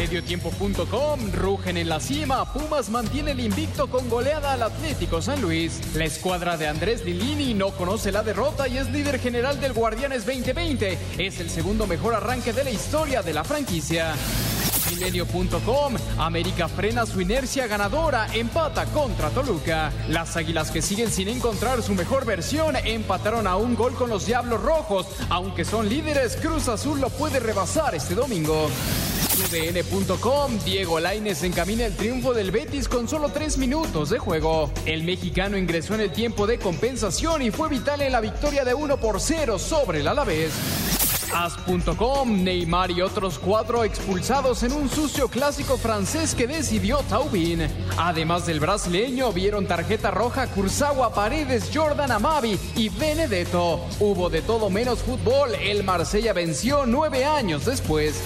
[0.00, 5.78] Mediotiempo.com, rugen en la cima, Pumas mantiene el invicto con goleada al Atlético San Luis.
[5.94, 10.24] La escuadra de Andrés Lilini no conoce la derrota y es líder general del Guardianes
[10.24, 10.96] 2020.
[11.18, 14.14] Es el segundo mejor arranque de la historia de la franquicia.
[14.90, 19.92] Milenio.com, América frena su inercia ganadora, empata contra Toluca.
[20.08, 24.24] Las águilas que siguen sin encontrar su mejor versión empataron a un gol con los
[24.24, 25.08] Diablos Rojos.
[25.28, 28.70] Aunque son líderes, Cruz Azul lo puede rebasar este domingo.
[29.40, 34.70] UDN.com, Diego Laines encamina el triunfo del Betis con solo tres minutos de juego.
[34.84, 38.74] El mexicano ingresó en el tiempo de compensación y fue vital en la victoria de
[38.74, 40.52] 1 por 0 sobre el Alavés.
[41.32, 47.66] As.com, Neymar y otros cuatro expulsados en un sucio clásico francés que decidió Taubin.
[47.96, 53.80] Además del brasileño, vieron tarjeta roja Kurzawa Paredes, Jordan Amavi y Benedetto.
[54.00, 58.20] Hubo de todo menos fútbol, el Marsella venció nueve años después.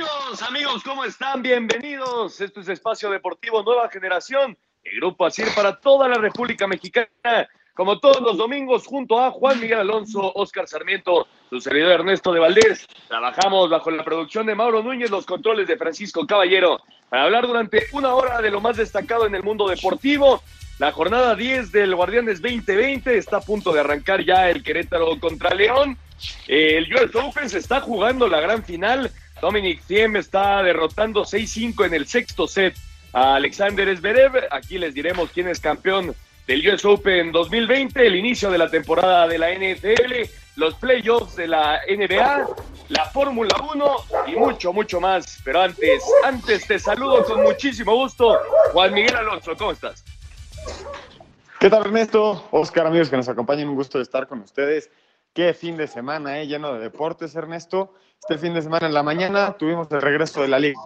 [0.00, 1.42] Amigos, amigos, ¿cómo están?
[1.42, 2.40] Bienvenidos.
[2.40, 7.46] Esto es Espacio Deportivo Nueva Generación, el grupo ASIR para toda la República Mexicana.
[7.74, 12.40] Como todos los domingos, junto a Juan Miguel Alonso, Oscar Sarmiento, su servidor Ernesto de
[12.40, 17.46] Valdés, trabajamos bajo la producción de Mauro Núñez, los controles de Francisco Caballero, para hablar
[17.46, 20.42] durante una hora de lo más destacado en el mundo deportivo.
[20.78, 25.54] La jornada 10 del Guardianes 2020 está a punto de arrancar ya el Querétaro contra
[25.54, 25.98] León.
[26.46, 29.10] El US Open se está jugando la gran final.
[29.40, 32.74] Dominic Thiem está derrotando 6-5 en el sexto set
[33.12, 34.48] a Alexander Zverev.
[34.50, 36.14] Aquí les diremos quién es campeón
[36.46, 41.48] del US Open 2020, el inicio de la temporada de la NFL, los playoffs de
[41.48, 42.46] la NBA,
[42.88, 45.40] la Fórmula 1 y mucho, mucho más.
[45.44, 48.38] Pero antes, antes te saludo con muchísimo gusto.
[48.72, 50.04] Juan Miguel Alonso, ¿cómo estás?
[51.58, 52.48] ¿Qué tal Ernesto?
[52.50, 54.90] Oscar, amigos que nos acompañan, un gusto de estar con ustedes.
[55.32, 56.46] Qué fin de semana, ¿eh?
[56.46, 57.94] lleno de deportes, Ernesto.
[58.20, 60.78] Este fin de semana en la mañana tuvimos el regreso de la Liga,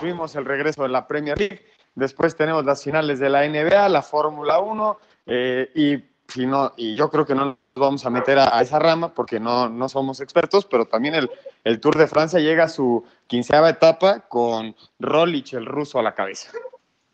[0.00, 1.64] tuvimos el regreso de la Premier League,
[1.94, 5.98] después tenemos las finales de la NBA, la Fórmula 1, eh, y,
[6.32, 9.38] si no, y yo creo que no nos vamos a meter a, esa rama porque
[9.38, 11.30] no, no, somos expertos, pero también el,
[11.62, 16.14] el, Tour de Francia llega a su quinceava etapa con Rolich, el ruso, a la
[16.14, 16.50] cabeza.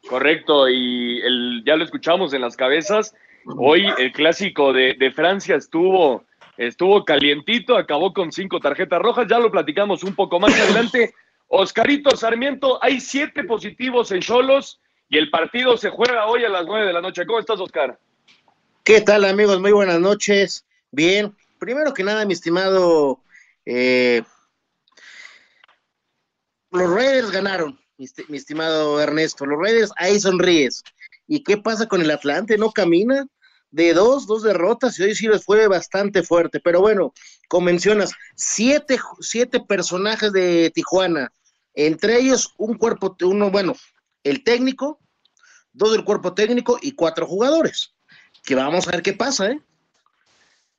[0.09, 3.15] Correcto, y el, ya lo escuchamos en las cabezas.
[3.45, 6.25] Hoy el clásico de, de Francia estuvo
[6.57, 11.15] estuvo calientito, acabó con cinco tarjetas rojas, ya lo platicamos un poco más adelante.
[11.49, 16.67] Oscarito Sarmiento, hay siete positivos en Cholos y el partido se juega hoy a las
[16.67, 17.27] nueve de la noche.
[17.27, 17.99] ¿Cómo estás, Oscar?
[18.83, 19.61] ¿Qué tal, amigos?
[19.61, 20.67] Muy buenas noches.
[20.91, 23.21] Bien, primero que nada, mi estimado,
[23.65, 24.23] eh,
[26.71, 29.47] los Raiders ganaron, mi, estimado Ernesto.
[29.47, 30.83] Los Raiders, ahí sonríes.
[31.27, 32.59] ¿Y qué pasa con el Atlante?
[32.59, 33.27] ¿No camina?
[33.75, 36.61] De dos, dos derrotas, y hoy sí les fue bastante fuerte.
[36.61, 37.13] Pero bueno,
[37.49, 41.33] como mencionas, siete, siete personajes de Tijuana,
[41.75, 43.75] entre ellos un cuerpo, uno, bueno,
[44.23, 45.01] el técnico,
[45.73, 47.93] dos del cuerpo técnico y cuatro jugadores.
[48.45, 49.61] Que vamos a ver qué pasa, ¿eh?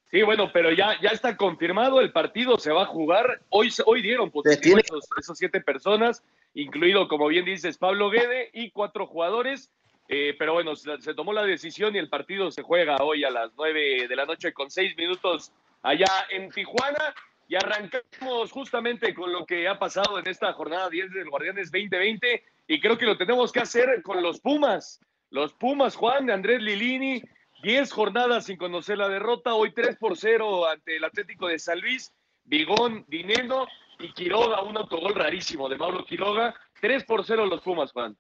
[0.10, 3.42] Sí, bueno, pero ya, ya está confirmado, el partido se va a jugar.
[3.50, 6.24] Hoy, hoy dieron positivo esos, esos siete personas,
[6.54, 9.70] incluido, como bien dices, Pablo Guede y cuatro jugadores.
[10.08, 13.52] Eh, pero bueno, se, tomó la decisión y el partido se juega hoy a las
[13.58, 15.52] nueve de la noche con seis minutos
[15.82, 17.14] allá en Tijuana.
[17.48, 22.44] Y arrancamos justamente con lo que ha pasado en esta jornada 10 del Guardianes 2020
[22.68, 25.00] y creo que lo tenemos que hacer con los Pumas.
[25.30, 27.22] Los Pumas, Juan de Andrés Lilini,
[27.62, 31.80] 10 jornadas sin conocer la derrota, hoy 3 por 0 ante el Atlético de San
[31.82, 32.14] Luis,
[32.44, 33.68] Bigón, Dineno
[34.00, 38.18] y Quiroga, un autogol rarísimo de Mauro Quiroga, 3 por 0 los Pumas, Juan.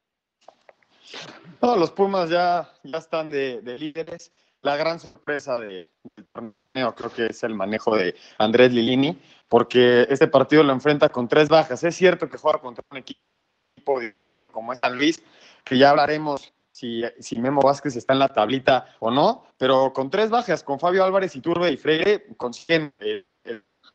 [1.61, 4.31] No, los Pumas ya, ya están de, de líderes.
[4.61, 10.07] La gran sorpresa de, del torneo creo que es el manejo de Andrés Lilini, porque
[10.09, 11.83] este partido lo enfrenta con tres bajas.
[11.83, 13.21] Es cierto que juega contra un equipo
[14.51, 15.21] como es San Luis,
[15.63, 20.09] que ya hablaremos si, si, Memo Vázquez está en la tablita o no, pero con
[20.09, 23.25] tres bajas, con Fabio Álvarez, Iturbe y Freire, consiguen el,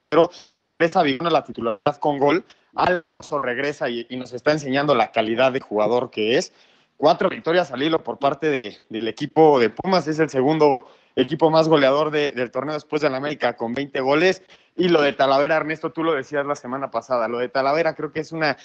[0.09, 0.31] pero
[0.79, 2.45] esa a la titularidad con gol.
[2.75, 6.53] Alonso regresa y, y nos está enseñando la calidad de jugador que es
[7.00, 10.81] cuatro victorias al hilo por parte de, del equipo de Pumas, es el segundo
[11.17, 14.43] equipo más goleador del torneo después de la América con 20 goles.
[14.76, 18.12] Y lo de Talavera, Ernesto, tú lo decías la semana pasada, lo de Talavera creo
[18.12, 18.58] que es una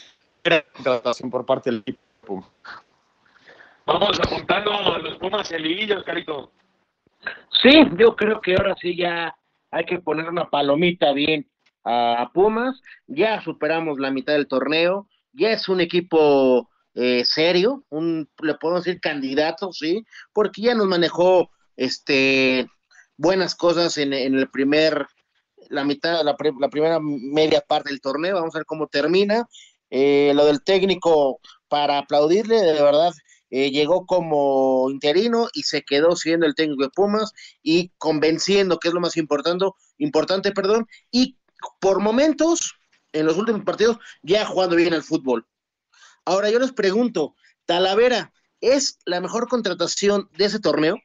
[0.44, 2.46] contratación por parte del equipo.
[3.86, 6.52] Vamos apuntando a los Pumas en liguillas, Carito.
[7.64, 9.34] Sí, yo creo que ahora sí ya
[9.72, 11.48] hay que poner una palomita bien
[11.86, 12.82] a Pumas.
[13.08, 18.84] Ya superamos la mitad del torneo, ya es un equipo eh, serio, un, le podemos
[18.84, 22.68] decir candidato, sí, porque ya nos manejó este
[23.18, 25.08] buenas cosas en, el primer,
[25.70, 29.48] la mitad, la, la, primera media parte del torneo, vamos a ver cómo termina.
[29.90, 33.14] Eh, lo del técnico, para aplaudirle, de verdad,
[33.50, 37.32] eh, llegó como interino y se quedó siendo el técnico de Pumas
[37.62, 39.66] y convenciendo, que es lo más importante,
[39.98, 41.38] importante, perdón, y
[41.80, 42.76] por momentos,
[43.14, 45.48] en los últimos partidos, ya jugando bien al fútbol.
[46.26, 47.36] Ahora yo les pregunto,
[47.66, 51.00] Talavera, ¿es la mejor contratación de ese torneo?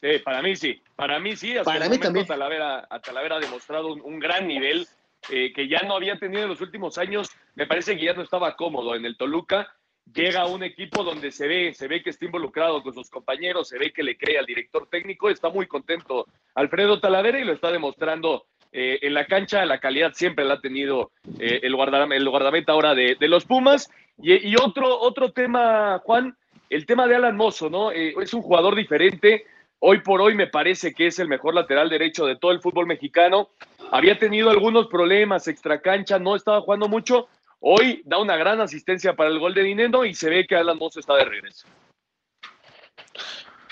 [0.00, 1.54] Sí, para mí sí, para mí sí.
[1.64, 2.26] para mí también.
[2.26, 4.86] Talavera, Talavera ha demostrado un, gran nivel
[5.30, 7.30] eh, que ya no había tenido en los últimos años.
[7.54, 9.72] Me parece que ya no estaba cómodo en el Toluca.
[10.12, 13.68] Llega a un equipo donde se ve, se ve que está involucrado con sus compañeros,
[13.68, 15.30] se ve que le cree al director técnico.
[15.30, 19.66] Está muy contento Alfredo Talavera y lo está demostrando eh, en la cancha.
[19.66, 23.90] La calidad siempre la ha tenido eh, el, guardameta, el guardameta ahora de, los Pumas.
[24.22, 26.36] Y, otro, otro tema, Juan,
[26.70, 27.90] el tema de Alan Mozo, ¿no?
[27.90, 29.44] es un jugador diferente
[29.84, 32.86] Hoy por hoy me parece que es el mejor lateral derecho de todo el fútbol
[32.86, 33.48] mexicano.
[33.90, 37.26] Había tenido algunos problemas extracancha, no estaba jugando mucho.
[37.58, 40.78] Hoy da una gran asistencia para el gol de Dineno y se ve que Alan
[40.78, 41.66] Mozo está de regreso.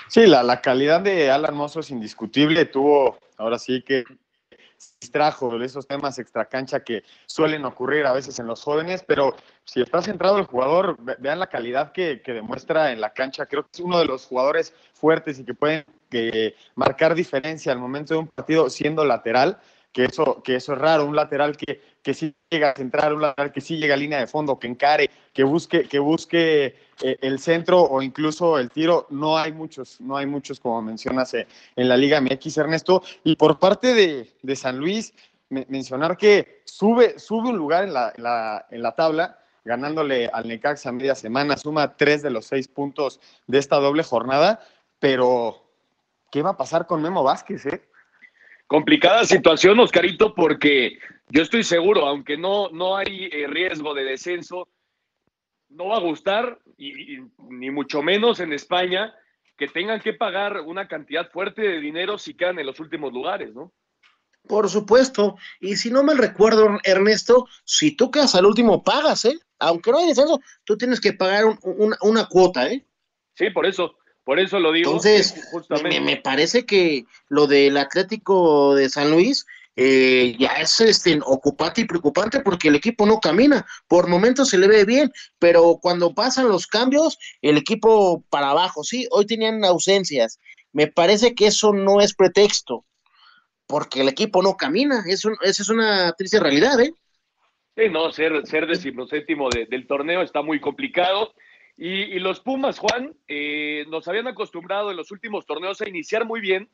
[0.08, 2.64] Sí, la, la calidad de Alan Mozo es indiscutible.
[2.64, 4.02] Tuvo, ahora sí que
[5.00, 9.34] distrajo de esos temas extracancha que suelen ocurrir a veces en los jóvenes, pero
[9.64, 13.46] si está centrado el jugador, vean la calidad que, que, demuestra en la cancha.
[13.46, 17.78] Creo que es uno de los jugadores fuertes y que pueden que marcar diferencia al
[17.78, 19.58] momento de un partido siendo lateral,
[19.92, 23.22] que eso, que eso es raro, un lateral que, que sí llega a centrar, un
[23.22, 27.18] lateral que sí llega a línea de fondo, que encare, que busque, que busque eh,
[27.20, 31.46] el centro o incluso el tiro, no hay muchos, no hay muchos como mencionas eh,
[31.76, 33.02] en la Liga MX, Ernesto.
[33.24, 35.12] Y por parte de, de San Luis,
[35.48, 40.92] mencionar que sube, sube un lugar en la, la, en la tabla, ganándole al Necaxa
[40.92, 44.60] media semana, suma tres de los seis puntos de esta doble jornada,
[44.98, 45.64] pero
[46.30, 47.89] ¿qué va a pasar con Memo Vázquez, eh?
[48.70, 54.68] Complicada situación, Oscarito, porque yo estoy seguro, aunque no, no hay eh, riesgo de descenso,
[55.70, 57.18] no va a gustar, y,
[57.48, 59.12] ni mucho menos en España,
[59.58, 63.52] que tengan que pagar una cantidad fuerte de dinero si quedan en los últimos lugares,
[63.52, 63.72] ¿no?
[64.46, 69.36] Por supuesto, y si no me recuerdo, Ernesto, si tú quedas al último, pagas, ¿eh?
[69.58, 72.86] Aunque no hay descenso, tú tienes que pagar una cuota, ¿eh?
[73.34, 73.96] Sí, por eso.
[74.24, 74.90] Por eso lo digo.
[74.90, 75.34] Entonces,
[76.02, 79.46] Me, parece que lo del Atlético de San Luis
[79.76, 83.66] eh, ya es este, ocupante y preocupante porque el equipo no camina.
[83.88, 88.84] Por momentos se le ve bien, pero cuando pasan los cambios, el equipo para abajo.
[88.84, 90.38] Sí, hoy tenían ausencias.
[90.72, 92.84] Me parece que eso no es pretexto,
[93.66, 95.02] porque el equipo no camina.
[95.06, 96.92] Eso, esa es una triste realidad, ¿eh?
[97.76, 101.32] Sí, no, ser, ser decimoséptimo del torneo está muy complicado.
[101.82, 106.42] Y, los Pumas, Juan, eh, nos habían acostumbrado en los últimos torneos a iniciar muy
[106.42, 106.68] bien.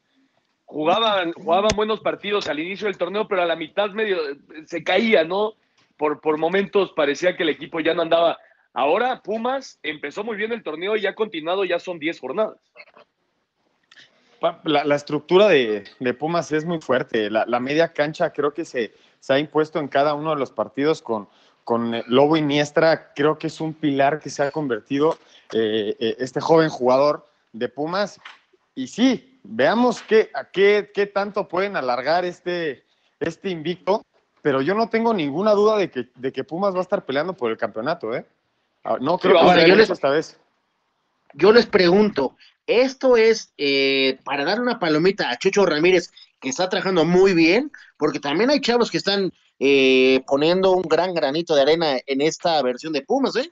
[0.65, 4.19] Jugaban, jugaban buenos partidos al inicio del torneo, pero a la mitad medio
[4.65, 5.53] se caía, ¿no?
[5.97, 8.37] Por, por momentos parecía que el equipo ya no andaba.
[8.73, 12.59] Ahora Pumas empezó muy bien el torneo y ha continuado, ya son 10 jornadas.
[14.65, 15.85] La, estructura de,
[16.19, 17.31] Pumas es muy fuerte.
[17.31, 20.51] La, la, media cancha creo que se, se ha impuesto en cada uno de los
[20.51, 21.29] partidos con,
[21.67, 25.19] con eh, Lobo Iniestra, creo que es un pilar que se ha convertido
[25.53, 28.21] eh, eh, este joven jugador de Pumas.
[28.77, 32.85] Y sí, veamos qué, a qué, qué tanto pueden alargar este,
[33.19, 34.07] este invicto,
[34.43, 37.33] pero yo no tengo ninguna duda de que, de que Pumas va a estar peleando
[37.33, 38.25] por el campeonato, ¿eh?
[38.85, 40.39] Ah, no creo que sea les, esta vez.
[41.35, 42.37] Yo les pregunto,
[42.69, 43.53] ¿esto es
[44.23, 47.73] para dar una palomita a Chucho Ramírez, que está trabajando muy bien?
[47.97, 52.61] Porque también hay chavos que están eh, poniendo un gran granito de arena en esta
[52.63, 53.51] versión de Pumas, ¿eh?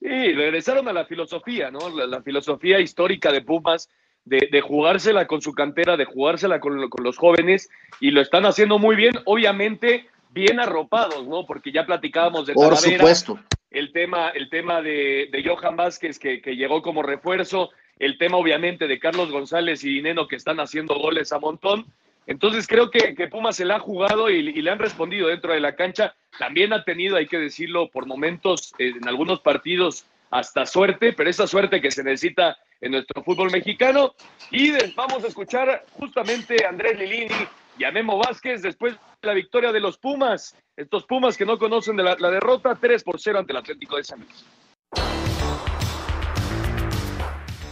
[0.00, 1.90] Sí, regresaron a la filosofía, ¿no?
[1.90, 3.88] La, filosofía histórica de Pumas,
[4.24, 7.68] de, jugársela con su cantera, de jugársela con, los jóvenes,
[8.00, 11.46] y lo están haciendo muy bien, obviamente bien arropados, ¿no?
[11.46, 13.40] Porque ya platicábamos de Por supuesto.
[13.70, 18.86] El tema, el tema de, Johan Vázquez, que, que, llegó como refuerzo, el tema obviamente
[18.86, 21.86] de Carlos González y Neno, que están haciendo goles a montón,
[22.28, 25.74] entonces creo que, Pumas se la ha jugado y, le han respondido dentro de la
[25.74, 26.14] cancha.
[26.38, 31.46] También ha tenido, hay que decirlo, por momentos en algunos partidos hasta suerte, pero esa
[31.46, 34.14] suerte que se necesita en nuestro fútbol mexicano.
[34.50, 39.32] Y vamos a escuchar justamente a Andrés Lilini y a Memo Vázquez después de la
[39.32, 40.54] victoria de los Pumas.
[40.76, 44.04] Estos Pumas que no conocen la, la derrota 3 por 0 ante el Atlético de
[44.04, 44.44] San Luis.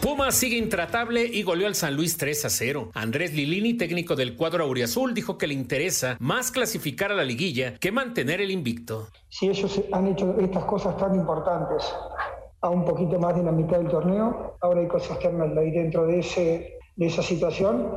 [0.07, 2.91] Pumas sigue intratable y goleó al San Luis 3 a 0.
[2.93, 7.73] Andrés Lilini, técnico del cuadro auriazul, dijo que le interesa más clasificar a la liguilla
[7.77, 9.09] que mantener el invicto.
[9.27, 11.93] Si ellos han hecho estas cosas tan importantes
[12.61, 15.71] a un poquito más de la mitad del torneo, ahora hay cosas que andan ahí
[15.71, 17.91] dentro de, ese, de esa situación,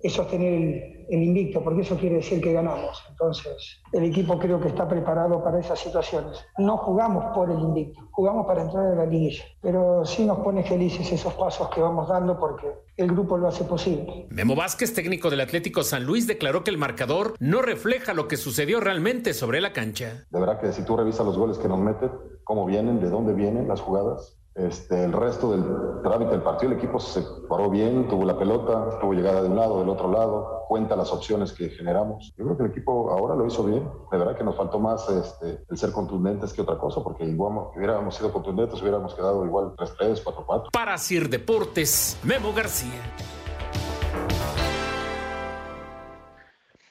[0.00, 3.02] es sostener el, el invicto, porque eso quiere decir que ganamos.
[3.10, 6.44] Entonces, el equipo creo que está preparado para esas situaciones.
[6.58, 10.62] No jugamos por el invicto, jugamos para entrar a la liguilla, pero sí nos pone
[10.64, 14.26] felices esos pasos que vamos dando porque el grupo lo hace posible.
[14.30, 18.36] Memo Vázquez, técnico del Atlético San Luis, declaró que el marcador no refleja lo que
[18.36, 20.26] sucedió realmente sobre la cancha.
[20.30, 22.10] De verdad que si tú revisas los goles que nos meten,
[22.44, 26.78] cómo vienen, de dónde vienen las jugadas, este, el resto del trámite del partido, el
[26.78, 30.64] equipo se paró bien, tuvo la pelota, tuvo llegada de un lado, del otro lado,
[30.66, 32.34] cuenta las opciones que generamos.
[32.38, 33.86] Yo creo que el equipo ahora lo hizo bien.
[34.10, 37.68] De verdad que nos faltó más este, el ser contundentes que otra cosa, porque igual
[37.76, 40.70] hubiéramos sido contundentes, hubiéramos quedado igual 3-3, 4-4.
[40.72, 43.02] Para Sir Deportes, Memo García.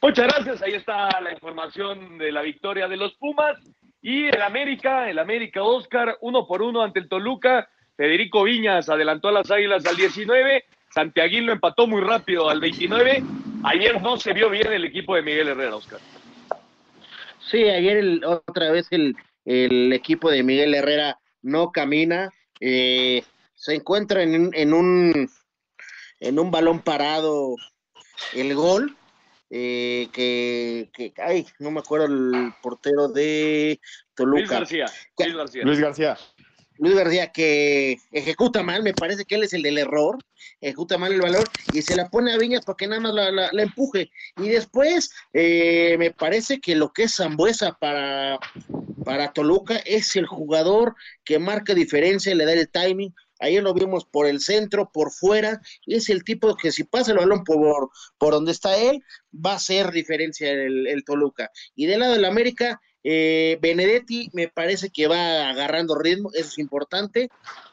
[0.04, 0.62] Muchas gracias.
[0.62, 3.58] Ahí está la información de la victoria de los Pumas.
[4.06, 7.68] Y el América, el América Oscar, uno por uno ante el Toluca.
[7.98, 10.64] Federico Viñas adelantó a las Águilas al 19.
[10.94, 13.24] Santiaguín lo empató muy rápido al 29.
[13.64, 16.00] Ayer no se vio bien el equipo de Miguel Herrera, Oscar.
[17.50, 22.32] Sí, ayer otra vez el, equipo de Miguel Herrera no camina.
[22.60, 23.24] Eh,
[23.56, 25.28] se encuentra en, en, un,
[26.20, 27.56] en un balón parado
[28.36, 28.96] el gol
[29.50, 33.80] eh, que, que, ay, no me acuerdo el portero de
[34.16, 34.40] Toluca.
[34.40, 34.86] Luis García.
[35.18, 35.64] Luis García.
[35.64, 36.18] Luis García.
[36.78, 40.18] Luis García que ejecuta mal, me parece que él es el del error,
[40.60, 43.64] ejecuta mal el valor y se la pone a Viñas para que nada más la,
[43.64, 44.12] empuje.
[44.38, 48.40] Y después eh, me parece que lo que es Zambuesa para,
[49.06, 53.14] para Toluca es el jugador que marca diferencia, le da el timing,
[53.46, 57.18] Ayer lo vimos por el centro, por fuera, es el tipo que si pasa el
[57.18, 61.52] balón por, por donde está él, va a ser diferencia el, Toluca.
[61.76, 66.58] Y del lado del América, eh, Benedetti me parece que va agarrando ritmo, eso es
[66.58, 67.30] importante,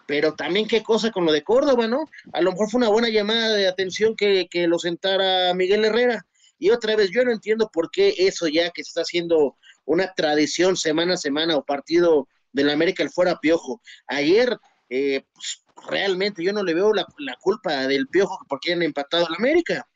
[0.06, 2.04] pero también qué cosa con lo de Córdoba, ¿no?
[2.34, 6.26] A lo mejor fue una buena llamada de atención que, que lo sentara Miguel Herrera.
[6.58, 10.12] Y otra vez, yo no entiendo por qué eso ya que se está haciendo una
[10.12, 13.80] tradición semana a semana o partido del América el fuera piojo.
[14.06, 14.56] Ayer
[14.94, 17.06] eh, pues, realmente yo no le veo la,
[17.40, 19.88] culpa del piojo porque han empatado al América.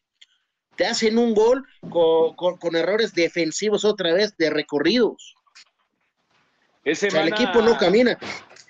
[0.75, 5.35] Te hacen un gol con, errores defensivos otra vez de recorridos.
[6.83, 8.19] el equipo no camina.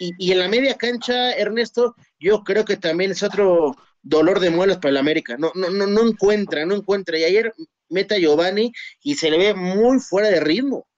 [0.01, 4.79] Y, en la media cancha, Ernesto, yo creo que también es otro dolor de muelas
[4.79, 5.37] para el América.
[5.39, 7.19] No, no, no, no encuentra, no encuentra.
[7.19, 7.55] Y ayer
[7.89, 10.89] meta Giovanni y se le ve muy fuera de ritmo.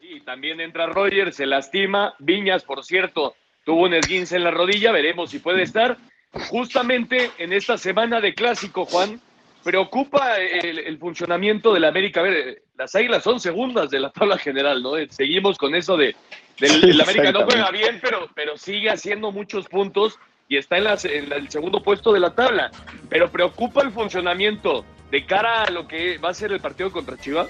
[0.00, 2.14] Y también entra Roger, se lastima.
[2.18, 5.98] Viñas, por cierto, tuvo un esguince en la rodilla, veremos si puede estar.
[6.48, 9.20] Justamente en esta semana de clásico, Juan,
[9.62, 12.20] preocupa el, funcionamiento de la América.
[12.20, 14.92] A ver, las águilas son segundas de la tabla general, ¿no?
[15.10, 16.16] Seguimos con eso de,
[16.58, 21.32] del América no juega bien, pero, pero sigue haciendo muchos puntos y está en, en
[21.32, 22.70] el segundo puesto de la tabla.
[23.08, 27.18] Pero preocupa el funcionamiento de cara a lo que va a ser el partido contra
[27.18, 27.48] Chivas.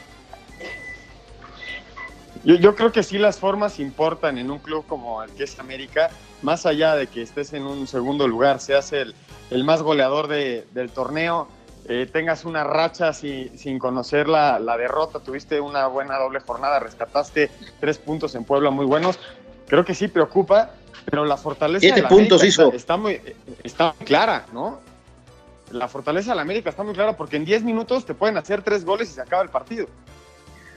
[2.45, 6.11] Yo, creo que sí las formas importan en un club como el que es América,
[6.43, 9.15] más allá de que estés en un segundo lugar, seas el,
[9.51, 11.47] el más goleador del torneo,
[11.89, 17.99] eh, tengas una racha sin conocer la, derrota, tuviste una buena doble jornada, rescataste tres
[17.99, 19.19] puntos en Puebla muy buenos,
[19.67, 20.71] creo que sí preocupa,
[21.05, 22.73] pero la fortaleza de la puntos hizo.
[22.73, 23.21] Está, muy,
[23.63, 24.81] está clara, ¿no?
[25.71, 28.63] La fortaleza de la América está muy clara porque en 10 minutos te pueden hacer
[28.63, 29.87] tres goles y se acaba el partido.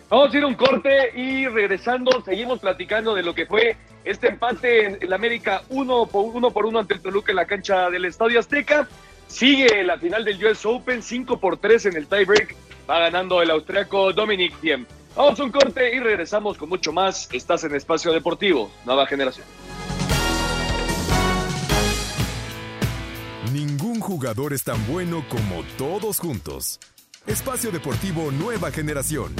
[0.09, 4.27] Vamos a ir a un corte y regresando seguimos platicando de lo que fue este
[4.27, 8.39] empate en el América uno por uno, ante el Toluca en la cancha del Estadio
[8.39, 8.87] Azteca.
[9.27, 12.55] Sigue la final del US Open, 5 por 3 en el tiebreak.
[12.87, 14.85] Va ganando el austriaco Dominic Thiem.
[15.15, 17.27] Vamos a un corte y regresamos con mucho más.
[17.33, 19.47] Estás en Espacio Deportivo, Nueva Generación.
[23.51, 26.79] Ningún jugador es tan bueno como todos juntos.
[27.25, 29.33] Espacio Deportivo Nueva Generación.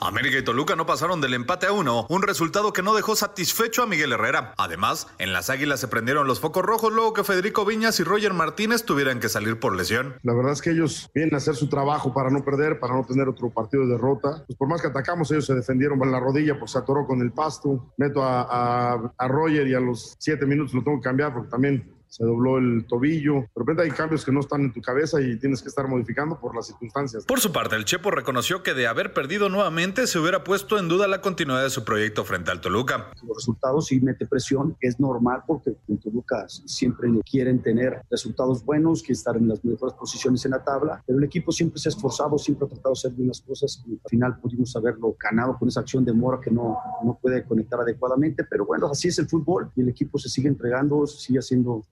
[0.00, 3.82] América y Toluca no pasaron del empate a uno, un resultado que no dejó satisfecho
[3.82, 4.54] a Miguel Herrera.
[4.56, 8.32] Además, en las Águilas se prendieron los focos rojos luego que Federico Viñas y Roger
[8.32, 10.16] Martínez tuvieran que salir por lesión.
[10.22, 13.04] La verdad es que ellos vienen a hacer su trabajo para no perder, para no
[13.04, 14.44] tener otro partido de derrota.
[14.46, 17.20] Pues por más que atacamos, ellos se defendieron en la rodilla, pues se atoró con
[17.20, 17.92] el pasto.
[17.96, 21.50] Meto a, a, a Roger y a los siete minutos lo tengo que cambiar porque
[21.50, 23.34] también se dobló el tobillo.
[23.34, 26.38] De repente hay cambios que no están en tu cabeza y tienes que estar modificando
[26.38, 27.24] por las circunstancias.
[27.24, 30.88] Por su parte, el Chepo reconoció que de haber perdido nuevamente se hubiera puesto en
[30.88, 33.10] duda la continuidad de su proyecto frente al Toluca.
[33.26, 39.02] Los resultados sí mete presión, es normal porque en Toluca siempre quieren tener resultados buenos,
[39.02, 41.90] que estar en las mejores posiciones en la tabla, pero el equipo siempre se ha
[41.90, 45.56] esforzado, siempre ha tratado de hacer bien las cosas y al final pudimos haberlo ganado
[45.58, 49.18] con esa acción de Mora que no, no puede conectar adecuadamente, pero bueno, así es
[49.18, 51.82] el fútbol y el equipo se sigue entregando, sigue haciendo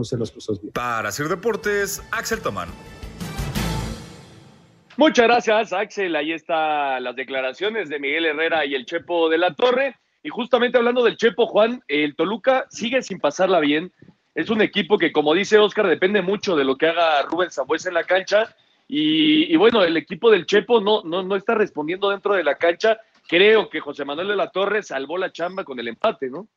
[0.00, 0.72] hacer las cosas bien.
[0.72, 2.68] Para hacer deportes, Axel Tomán.
[4.96, 6.14] Muchas gracias, Axel.
[6.16, 9.96] Ahí están las declaraciones de Miguel Herrera y el Chepo de la Torre.
[10.22, 13.92] Y justamente hablando del Chepo, Juan, el Toluca sigue sin pasarla bien.
[14.34, 17.88] Es un equipo que, como dice Oscar, depende mucho de lo que haga Rubén Zambuesa
[17.88, 18.54] en la cancha.
[18.86, 22.56] Y, y, bueno, el equipo del Chepo no, no, no está respondiendo dentro de la
[22.56, 23.00] cancha.
[23.26, 26.48] Creo que José Manuel de la Torre salvó la chamba con el empate, ¿no?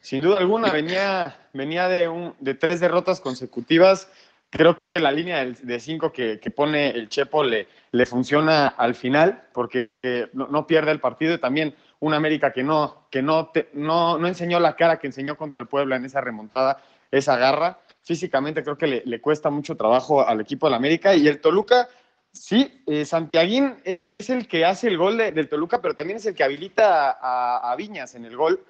[0.00, 4.10] Sin duda alguna, venía, venía de, un, de tres derrotas consecutivas.
[4.48, 8.94] Creo que la línea de cinco que, que pone el Chepo le, le, funciona al
[8.94, 9.90] final porque
[10.32, 11.34] no, no, pierde el partido.
[11.34, 15.06] Y también un América que, no, que no, te, no, no enseñó la cara que
[15.06, 17.78] enseñó contra el Puebla en esa remontada, esa garra.
[18.02, 21.14] Físicamente creo que le, le cuesta mucho trabajo al equipo del América.
[21.14, 21.88] Y el Toluca,
[22.32, 26.26] sí, eh, Santiaguín es el que hace el gol de, del Toluca, pero también es
[26.26, 28.64] el que habilita a, a Viñas en el gol.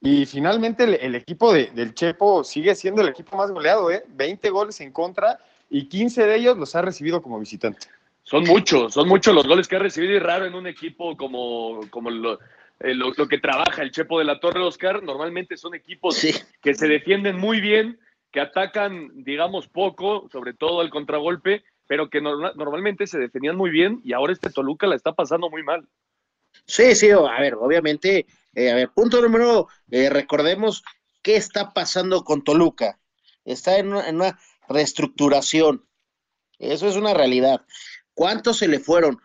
[0.00, 4.04] Y finalmente el, el equipo de, del Chepo sigue siendo el equipo más goleado, ¿eh?
[4.08, 5.38] 20 goles en contra
[5.70, 7.88] y 15 de ellos los ha recibido como visitante.
[8.22, 11.80] Son muchos, son muchos los goles que ha recibido y raro en un equipo como,
[11.90, 12.34] como lo,
[12.80, 15.02] eh, lo, lo, que trabaja el Chepo de la Torre Oscar.
[15.02, 16.34] Normalmente son equipos sí.
[16.60, 17.98] que se defienden muy bien,
[18.30, 23.70] que atacan, digamos, poco, sobre todo el contragolpe, pero que no, normalmente se defendían muy
[23.70, 25.88] bien y ahora este Toluca la está pasando muy mal.
[26.66, 30.82] Sí, sí, a ver, obviamente eh, a ver, punto número, eh, recordemos
[31.22, 32.98] qué está pasando con Toluca.
[33.44, 34.38] Está en una,
[34.68, 35.86] reestructuración.
[36.58, 37.62] Eso es una realidad.
[38.14, 39.18] ¿Cuántos se le fueron?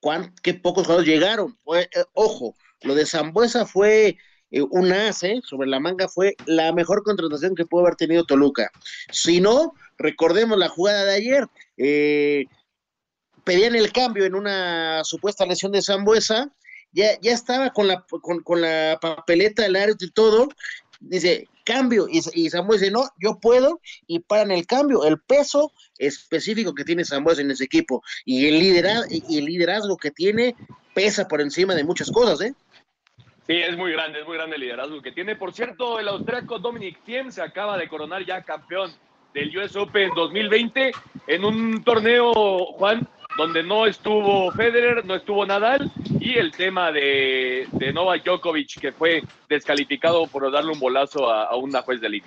[0.00, 1.58] ¿Cuán, ¿Qué pocos jugadores llegaron?
[1.76, 4.16] Eh, ojo, lo de Zambuesa fue
[4.50, 8.70] eh, un as, sobre la manga, fue la mejor contratación que pudo haber tenido Toluca.
[9.12, 11.46] Si no, recordemos la jugada de ayer.
[13.44, 16.52] Pedían el cambio en una supuesta lesión de Zambuesa
[16.92, 20.48] ya, ya estaba con la, con, con la papeleta del árbitro y todo,
[21.00, 25.72] dice, cambio, y, y Samuel dice, no, yo puedo, y paran el cambio, el peso
[25.98, 30.54] específico que tiene Samuel en ese equipo, y el, liderazgo, y el liderazgo que tiene
[30.94, 32.54] pesa por encima de muchas cosas, ¿eh?
[33.46, 35.34] Sí, es muy grande, es muy grande el liderazgo que tiene.
[35.34, 38.92] Por cierto, el austriaco Dominic Thiem se acaba de coronar ya campeón
[39.34, 40.92] del US Open 2020
[41.26, 42.32] en un torneo,
[42.76, 43.08] Juan,
[43.40, 48.92] donde no estuvo Federer, no estuvo Nadal, y el tema de, de Novak Djokovic, que
[48.92, 52.26] fue descalificado por darle un bolazo a, a una juez de liga.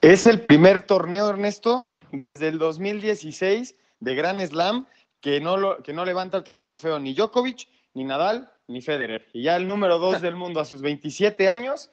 [0.00, 4.88] Es el primer torneo, Ernesto, desde el 2016 de Grand Slam
[5.20, 6.44] que no, lo, que no levanta el
[6.78, 9.28] trofeo ni Djokovic, ni Nadal, ni Federer.
[9.32, 11.92] Y ya el número dos del mundo a sus 27 años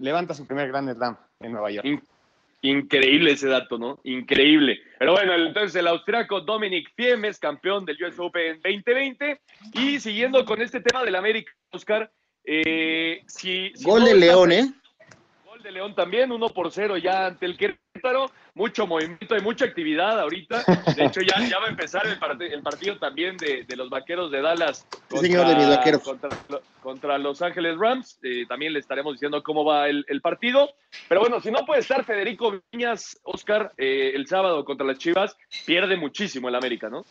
[0.00, 1.86] levanta su primer Grand Slam en Nueva York.
[2.62, 4.00] Increíble ese dato, ¿no?
[4.04, 4.80] Increíble.
[4.98, 9.40] Pero bueno, entonces el austriaco Dominic Thiem es campeón del US Open 2020.
[9.74, 12.10] Y siguiendo con este tema del América, Oscar,
[12.44, 14.72] eh, si, si Gol no de León, ¿eh?
[15.58, 18.30] Gol de León también, 1 por 0 ya ante el Querétaro.
[18.54, 20.64] Mucho movimiento y mucha actividad ahorita.
[20.96, 23.88] De hecho, ya, ya va a empezar el, part el partido también de, de, los
[23.88, 26.02] vaqueros de Dallas contra, sí, señor, de mis vaqueros.
[26.02, 26.30] contra,
[26.82, 28.18] contra Los Ángeles Rams.
[28.22, 30.70] Eh, también le estaremos diciendo cómo va el, el, partido.
[31.08, 35.36] Pero bueno, si no puede estar Federico Viñas, Oscar, eh, el sábado contra las Chivas,
[35.66, 37.04] pierde muchísimo el América, ¿no?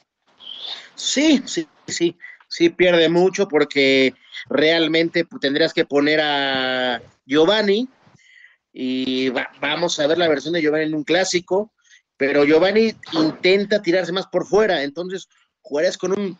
[0.95, 2.17] Sí, sí, sí.
[2.49, 4.13] Sí, pierde mucho porque
[4.49, 7.89] realmente tendrías que poner a Giovanni,
[8.79, 11.73] y va, vamos a ver la versión de Giovanni en un clásico,
[12.15, 15.27] pero Giovanni intenta tirarse más por fuera, entonces
[15.61, 16.37] jugarías con un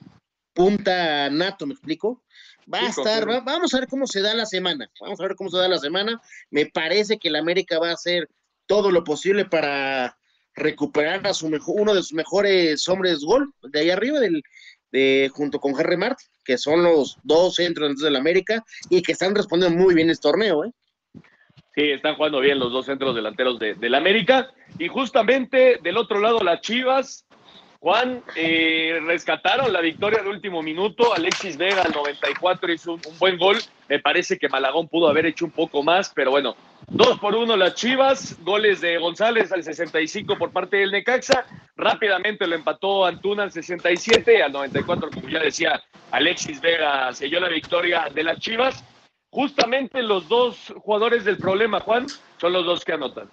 [0.54, 2.24] punta nato, ¿me explico?
[2.72, 5.36] Va a estar, va, vamos a ver cómo se da la semana, vamos a ver
[5.36, 6.22] cómo se da la semana,
[6.52, 8.30] me parece que el América va a hacer
[8.68, 10.16] todo lo posible para
[10.54, 14.44] recuperar a su mejor, uno de sus mejores hombres gol de ahí arriba del,
[14.92, 19.34] de, junto con Harry Mart, que son los dos centros del América y que están
[19.34, 20.72] respondiendo muy bien este torneo, ¿eh?
[21.78, 24.50] Sí, están jugando bien los dos centros delanteros de, del América.
[24.80, 27.24] Y justamente del otro lado, las Chivas,
[27.80, 31.14] Juan, eh, rescataron la victoria de último minuto.
[31.14, 33.58] Alexis Vega al 94 hizo un, un, buen gol.
[33.88, 36.56] Me parece que Malagón pudo haber hecho un poco más, pero bueno,
[36.88, 38.40] dos por uno las Chivas.
[38.42, 41.46] Goles de González al 65 por parte del Necaxa.
[41.76, 44.42] Rápidamente lo empató Antuna al 67.
[44.42, 48.84] Al 94, como ya decía, Alexis Vega selló la victoria de las Chivas.
[49.30, 53.30] Justamente los dos jugadores del problema, Juan, son los dos que anotan.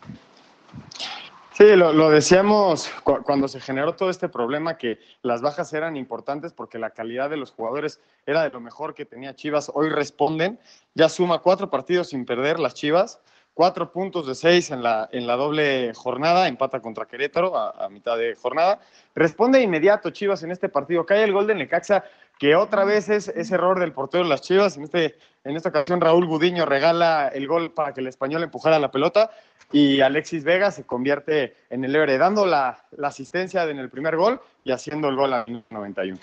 [1.53, 5.97] Sí, lo, lo decíamos cu cuando se generó todo este problema, que las bajas eran
[5.97, 9.71] importantes porque la calidad de los jugadores era de lo mejor que tenía Chivas.
[9.73, 10.59] Hoy responden,
[10.95, 13.21] ya suma cuatro partidos sin perder las Chivas,
[13.55, 17.89] cuatro puntos de seis en la, en la doble jornada, empata contra Querétaro a, a
[17.89, 18.81] mitad de jornada.
[19.15, 21.07] Responde inmediato Chivas en este partido.
[21.07, 22.03] Cae el gol de Necaxa,
[22.37, 24.77] que otra vez es ese error del portero de las Chivas.
[24.77, 28.79] En, este, en esta ocasión Raúl Gudiño regala el gol para que el español empujara
[28.79, 29.31] la pelota
[29.73, 34.17] y Alexis Vega se convierte en el héroe, dando la, la asistencia en el primer
[34.17, 36.19] gol y haciendo el gol al 91.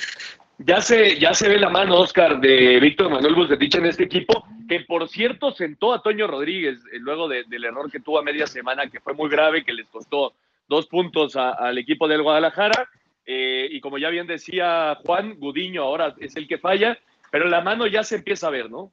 [0.59, 4.45] Ya se, ya se ve la mano, Oscar, de Víctor Manuel Bucetich en este equipo,
[4.69, 8.23] que por cierto sentó a Toño Rodríguez eh, luego de, del error que tuvo a
[8.23, 10.33] media semana, que fue muy grave, que les costó
[10.67, 12.89] dos puntos al equipo del Guadalajara.
[13.25, 16.97] Eh, y como ya bien decía Juan, Gudiño ahora es el que falla,
[17.31, 18.91] pero la mano ya se empieza a ver, ¿no?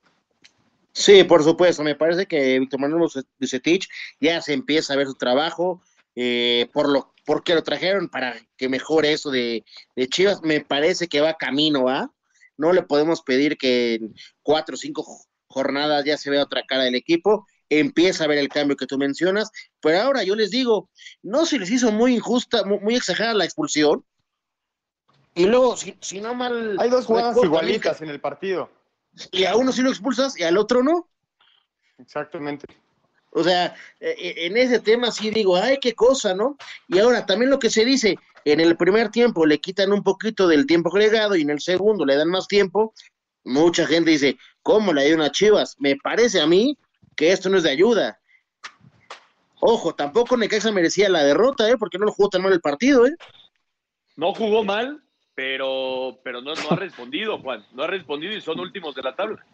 [0.92, 1.83] Sí, por supuesto.
[1.83, 3.88] Me parece que Víctor Manuel Bucetich
[4.20, 5.83] ya se empieza a ver su trabajo.
[6.16, 9.62] Eh, por lo porque lo trajeron para que mejore eso de,
[9.94, 10.40] de, Chivas.
[10.42, 12.11] Me parece que va camino, ¿ah?
[12.57, 15.05] No le podemos pedir que en cuatro o cinco
[15.46, 17.46] jornadas ya se vea otra cara del equipo.
[17.68, 19.51] Empieza a ver el cambio que tú mencionas.
[19.81, 20.88] Pero ahora yo les digo,
[21.22, 24.03] no se les hizo muy injusta, muy, muy exagerada la expulsión.
[25.35, 26.77] Y luego, si, si no mal.
[26.81, 28.70] Hay dos jugadas igualitas en el partido.
[29.33, 31.09] Y a uno sí lo expulsas y al otro no.
[31.98, 32.66] Exactamente.
[33.31, 36.57] O sea, en ese tema sí digo, ay, qué cosa, ¿no?
[36.88, 40.48] Y ahora también lo que se dice, en el primer tiempo le quitan un poquito
[40.48, 42.94] del tiempo agregado y en el segundo le dan más tiempo.
[43.44, 45.76] Mucha gente dice, ¿cómo le dieron a Chivas?
[45.78, 46.78] Me parece a mí
[47.16, 48.18] que esto no es de ayuda.
[49.61, 51.76] Ojo, tampoco Necaxa merecía la derrota, ¿eh?
[51.76, 53.14] Porque no lo jugó tan mal el partido, ¿eh?
[54.16, 55.02] No jugó mal,
[55.38, 57.64] pero, pero no, no ha respondido, Juan.
[57.70, 59.46] No ha respondido y son últimos de la tabla.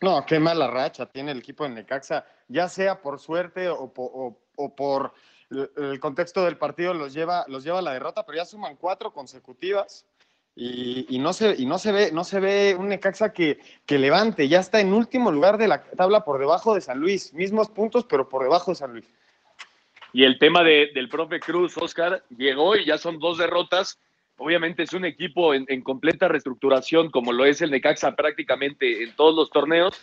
[0.00, 4.38] No, qué mala racha tiene el equipo de Necaxa, ya sea por suerte o, o,
[4.56, 5.12] o por
[5.50, 9.12] el contexto del partido los lleva, los lleva a la derrota, pero ya suman cuatro
[9.12, 10.06] consecutivas
[10.56, 13.98] y, y, no, se, y no, se ve, no se ve un Necaxa que, que
[13.98, 17.68] levante, ya está en último lugar de la tabla por debajo de San Luis, mismos
[17.68, 19.06] puntos, pero por debajo de San Luis.
[20.14, 23.98] Y el tema de, del profe Cruz, Oscar, llegó y ya son dos derrotas
[24.36, 29.34] obviamente es un equipo en, completa reestructuración, como lo es el Necaxa prácticamente en todos
[29.34, 29.94] los torneos,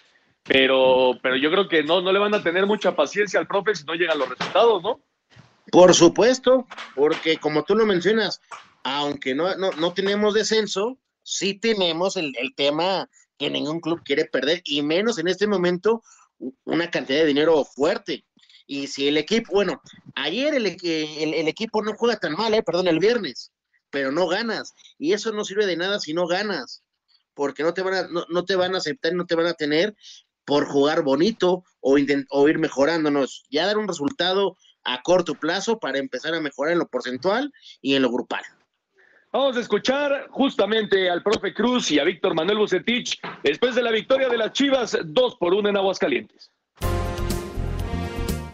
[0.43, 3.75] pero, pero yo creo que no, no le van a tener mucha paciencia al profe
[3.75, 5.01] si no llegan los resultados, ¿no?
[5.71, 8.41] Por supuesto, porque como tú lo mencionas,
[8.83, 14.25] aunque no, no, no tenemos descenso, sí tenemos el, el tema que ningún club quiere
[14.25, 16.01] perder, y menos en este momento
[16.63, 18.25] una cantidad de dinero fuerte.
[18.67, 19.81] Y si el equipo, bueno,
[20.15, 23.51] ayer el, el, el equipo no juega tan mal, eh, perdón, el viernes,
[23.91, 24.73] pero no ganas.
[24.97, 26.83] Y eso no sirve de nada si no ganas,
[27.33, 29.53] porque no te van a, no, no te van a aceptar, no te van a
[29.53, 29.95] tener
[30.45, 33.43] por jugar bonito o, ir mejorándonos.
[33.49, 37.95] Ya dar un resultado a corto plazo para empezar a mejorar en lo porcentual y
[37.95, 38.43] en lo grupal.
[39.31, 43.91] Vamos a escuchar justamente al profe Cruz y a Víctor Manuel Bucetich después de la
[43.91, 46.50] victoria de las Chivas, dos por uno en Aguascalientes.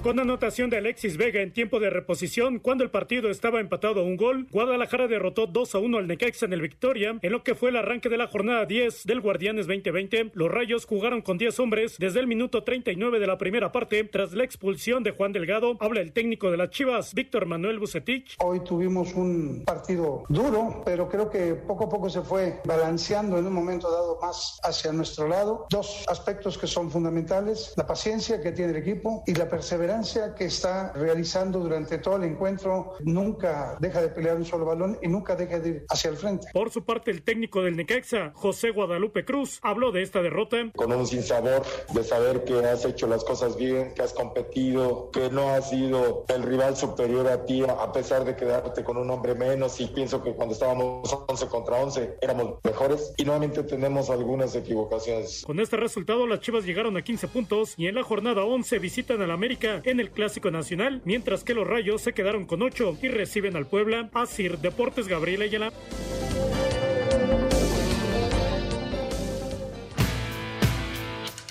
[0.07, 4.03] Con anotación de Alexis Vega en tiempo de reposición, cuando el partido estaba empatado a
[4.03, 7.55] un gol, Guadalajara derrotó 2 a 1 al Necaxa en el Victoria, en lo que
[7.55, 10.31] fue el arranque de la jornada 10 del Guardianes 2020.
[10.33, 14.31] Los Rayos jugaron con 10 hombres desde el minuto 39 de la primera parte, tras
[14.31, 15.75] la expulsión de Juan Delgado.
[15.81, 18.37] Habla el técnico de las Chivas, Víctor Manuel Bucetich.
[18.39, 23.45] Hoy tuvimos un partido duro, pero creo que poco a poco se fue balanceando en
[23.45, 25.67] un momento dado más hacia nuestro lado.
[25.69, 29.96] Dos aspectos que son fundamentales, la paciencia que tiene el equipo y la perseverancia
[30.35, 32.93] que está realizando durante todo el encuentro.
[32.99, 36.47] Nunca deja de pelear un solo balón y nunca deja de ir hacia el frente.
[36.53, 40.57] Por su parte, el técnico del Necaxa, José Guadalupe Cruz, habló de esta derrota.
[40.75, 45.31] Con un sinsabor de saber que has hecho las cosas bien, que has competido, que
[45.31, 49.33] no has sido el rival superior a ti, a pesar de quedarte con un hombre
[49.33, 49.79] menos.
[49.81, 55.43] Y pienso que cuando estábamos 11 contra 11 éramos mejores y nuevamente tenemos algunas equivocaciones.
[55.43, 59.21] Con este resultado, las Chivas llegaron a 15 puntos y en la jornada 11 visitan
[59.21, 63.07] al América en el Clásico Nacional, mientras que los Rayos se quedaron con 8 y
[63.07, 64.09] reciben al Puebla.
[64.13, 65.71] Asir Deportes Gabriel Ayala.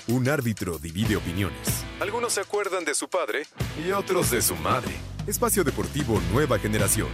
[0.07, 1.83] Un árbitro divide opiniones.
[1.99, 3.43] Algunos se acuerdan de su padre
[3.85, 4.93] y otros de su madre.
[5.25, 7.09] Espacio Deportivo Nueva Generación.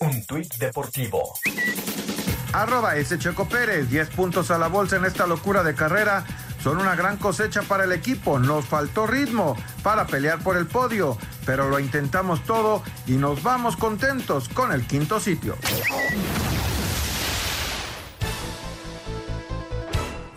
[0.00, 1.34] Un tuit deportivo.
[2.52, 6.26] Arroba ese Checo Pérez, 10 puntos a la bolsa en esta locura de carrera.
[6.62, 8.38] Son una gran cosecha para el equipo.
[8.38, 13.76] Nos faltó ritmo para pelear por el podio, pero lo intentamos todo y nos vamos
[13.76, 15.56] contentos con el quinto sitio.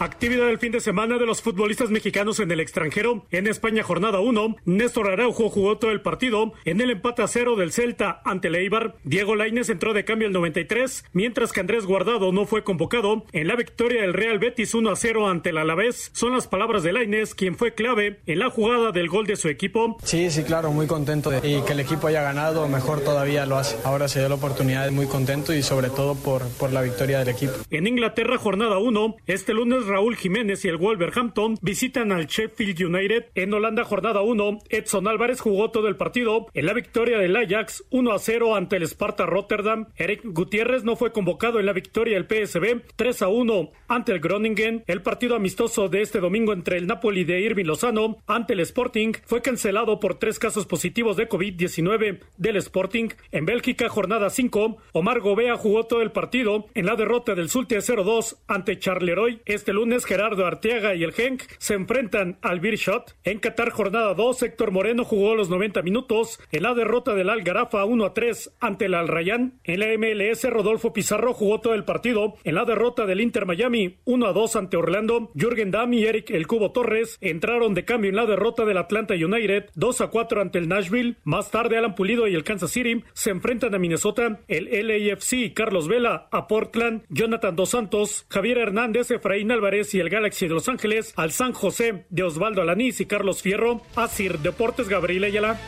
[0.04, 3.26] Actividad del fin de semana de los futbolistas mexicanos en el extranjero.
[3.32, 4.58] En España, jornada 1.
[4.66, 8.56] Néstor Araujo jugó todo el partido en el empate a cero del Celta ante el
[8.56, 8.98] Eibar.
[9.06, 13.24] Diego Lainez entró de cambio el 93, mientras que Andrés Guardado no fue convocado.
[13.32, 16.84] En la victoria del Real Betis 1 a 0 ante el Alavés, son las palabras
[16.84, 19.96] de Lainez, quien fue clave en la jugada del gol de su equipo.
[20.04, 23.56] Sí, sí, claro, muy contento de, y que el equipo haya ganado, mejor todavía lo
[23.56, 23.78] hace.
[23.86, 27.30] Ahora se dio la oportunidad, muy contento y sobre todo por, por la victoria del
[27.30, 27.54] equipo.
[27.70, 29.16] En Inglaterra, jornada 1.
[29.28, 33.26] Este lunes Raúl Jiménez y el Wolverhampton visitan al Sheffield United.
[33.36, 37.84] En Holanda, jornada 1, Edson Álvarez jugó todo el partido en la victoria del Ajax
[37.92, 39.90] 1 a 0 ante el Sparta Rotterdam.
[39.96, 44.20] Eric Gutiérrez no fue convocado en la victoria del PSB 3 a 1 ante el
[44.20, 44.84] Groningen.
[44.88, 49.12] El partido amistoso de este domingo entre el Napoli de Irving Lozano ante el Sporting
[49.28, 53.10] fue cancelado por tres casos positivos de COVID-19 del Sporting.
[53.32, 57.78] En Bélgica, jornada 5, Omar Gobea jugó todo el partido en la derrota del Zulte
[57.78, 59.42] 0-2 ante Charleroi.
[59.46, 63.16] Este lunes, Gerardo Gerardo Arteaga y el Genk se enfrentan al Shot.
[63.26, 67.84] En Qatar, jornada 2, Héctor Moreno jugó los 90 minutos en la derrota del Algarafa
[67.84, 69.60] 1 a 3 ante el Al Rayyan.
[69.66, 73.98] En la MLS, Rodolfo Pizarro jugó todo el partido en la derrota del Inter Miami
[74.06, 75.30] 1 a 2 ante Orlando.
[75.36, 79.14] Jürgen Damm y Eric El Cubo Torres entraron de cambio en la derrota del Atlanta
[79.14, 81.18] United 2 a 4 ante el Nashville.
[81.26, 84.40] Más tarde, Alan Pulido y el Kansas City se enfrentan a Minnesota.
[84.48, 87.04] El LAFC Carlos Vela a Portland.
[87.10, 91.52] Jonathan Dos Santos, Javier Hernández, Efraín Álvarez y el Galaxy de Los Ángeles, al San
[91.52, 95.60] José de Osvaldo Alanís y Carlos Fierro, a Sir Deportes Gabriel Ayala.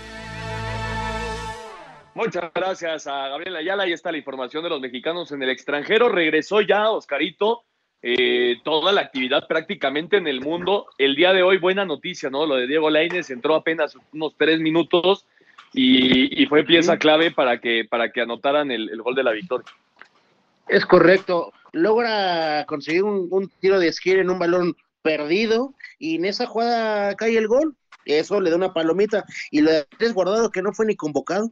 [2.13, 3.84] Muchas gracias a Gabriel Ayala.
[3.84, 6.10] Ahí está la información de los mexicanos en el extranjero.
[6.10, 7.63] Regresó ya Oscarito.
[8.04, 10.86] Eh, toda la actividad prácticamente en el mundo.
[11.00, 12.46] El día de hoy, buena noticia, ¿no?
[12.46, 15.26] Lo de Diego Lainez entró apenas unos tres minutos
[15.74, 19.65] y, fue pieza clave para que, para que anotaran el, el gol de la victoria.
[20.67, 26.47] Es correcto logra conseguir un, tiro de esquina en un balón perdido y en esa
[26.47, 27.75] jugada cae el gol.
[28.06, 31.51] Eso le da una palomita y lo de Guardado que no fue ni convocado.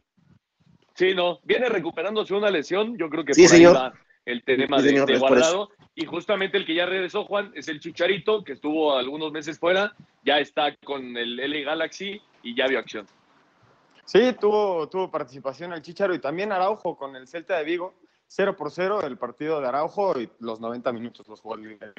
[0.94, 3.76] Sí, no, viene recuperándose una lesión, yo creo que sí, por señor.
[3.76, 5.70] ahí va el tema de, Guardado.
[5.94, 9.94] Y justamente el que ya regresó, Juan, es el Chicharito, que estuvo algunos meses fuera,
[10.24, 13.06] ya está con el LA Galaxy y ya vio acción.
[14.04, 17.94] Sí, tuvo, tuvo participación el Chicharo y también Araujo con el Celta de Vigo
[18.28, 21.92] 0 por 0 el partido de Araujo y los 90 minutos los jugó el Liga.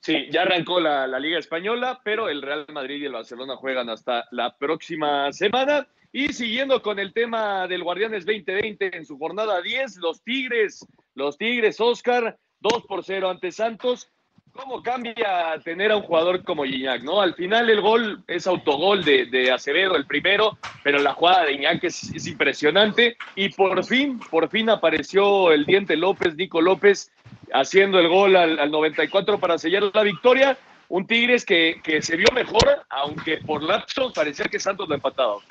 [0.00, 4.26] Sí, ya arrancó la, Liga Española, pero el Real Madrid y el Barcelona juegan hasta
[4.30, 5.86] la próxima semana.
[6.12, 11.36] Y siguiendo con el tema del Guardianes 2020 en su jornada 10, los Tigres, los
[11.36, 14.08] Tigres, Oscar, 2 por 0 ante Santos.
[14.52, 17.20] ¿Cómo cambia tener a un jugador como Gignac, no?
[17.20, 21.52] Al final el gol es autogol de, de Acevedo, el primero, pero la jugada de
[21.52, 23.16] Gignac es, impresionante.
[23.34, 27.10] Y por fin, por fin apareció el diente López, Nico López,
[27.52, 30.58] haciendo el gol al, 94 para sellar la victoria.
[30.88, 35.42] Un Tigres que, que se vio mejor, aunque por lapsos parecía que Santos lo empatado.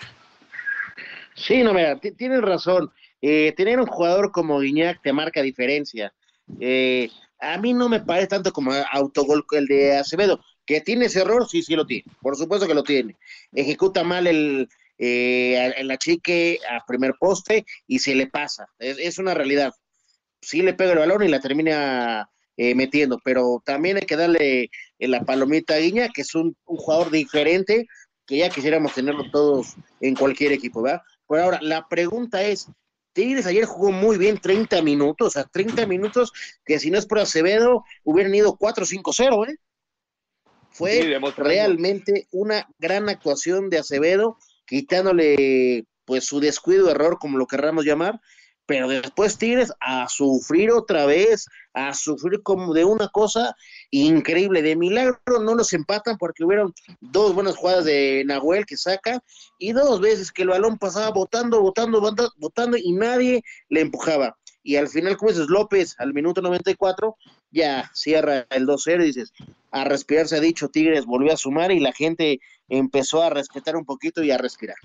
[1.36, 2.92] Sí, no, mira, tienes razón.
[3.22, 6.13] Eh, tener un jugador como Guiñac te marca diferencia.
[6.60, 7.10] Eh,
[7.40, 10.40] a mí no me parece tanto como autogol el de Acevedo.
[10.66, 12.06] Que tiene ese error, sí, sí lo tiene.
[12.22, 13.16] Por supuesto que lo tiene.
[13.54, 18.67] Ejecuta mal el, eh, el achique a primer poste y se le pasa.
[18.79, 19.73] Es, una realidad.
[20.41, 24.69] Sí le pega el balón y la termina eh, metiendo, pero también hay que darle
[24.99, 27.88] la palomita a Guiña, que es un, un, jugador diferente
[28.25, 31.01] que ya quisiéramos tenerlo todos en cualquier equipo, ¿verdad?
[31.25, 32.67] Por ahora, la pregunta es,
[33.17, 36.31] Tigres ayer jugó muy bien 30 minutos, o sea, 30 minutos
[36.63, 39.55] que si no es por Acevedo hubieran ido 4-5-0, ¿eh?
[40.69, 47.86] Fue realmente una gran actuación de Acevedo, quitándole pues su descuido, error, como lo querramos
[47.86, 48.19] llamar,
[48.67, 53.56] pero después Tigres a sufrir otra vez, a sufrir como de una cosa
[53.91, 54.62] increíble.
[54.62, 59.23] De milagro no los empatan porque hubieron dos buenas jugadas de Nahuel que saca
[59.58, 62.01] y dos veces que el balón pasaba botando, botando,
[62.38, 64.38] botando y nadie le empujaba.
[64.63, 67.15] Y al final, como dices, López al minuto 94
[67.58, 69.34] ya cierra el 2-0 y dices,
[69.72, 72.39] a respirar se ha dicho, Tigres volvió a sumar y la gente
[72.70, 74.78] empezó a respetar un poquito y a respirar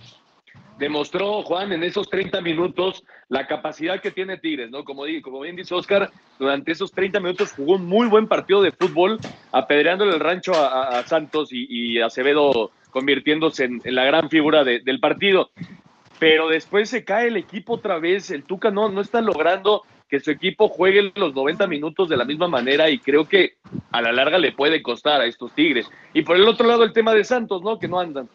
[0.83, 4.85] demostró Juan en esos 30 minutos la capacidad que tiene Tigres, ¿no?
[4.85, 8.73] Como, como bien dice Oscar, durante esos 30 minutos jugó un muy buen partido de
[8.73, 9.21] fútbol,
[9.53, 15.51] apedreándole el rancho a, Santos y, Acevedo convirtiéndose en, la gran figura del partido.
[16.19, 18.31] pero después se cae el equipo otra vez.
[18.31, 22.27] El Tuca no, no está logrando que su equipo juegue los 90 minutos de la
[22.27, 23.55] misma manera y creo que
[23.93, 25.89] a la larga le puede costar a estos Tigres.
[26.13, 27.79] Y por el otro lado el tema de Santos, ¿no?
[27.79, 28.29] Que no andan.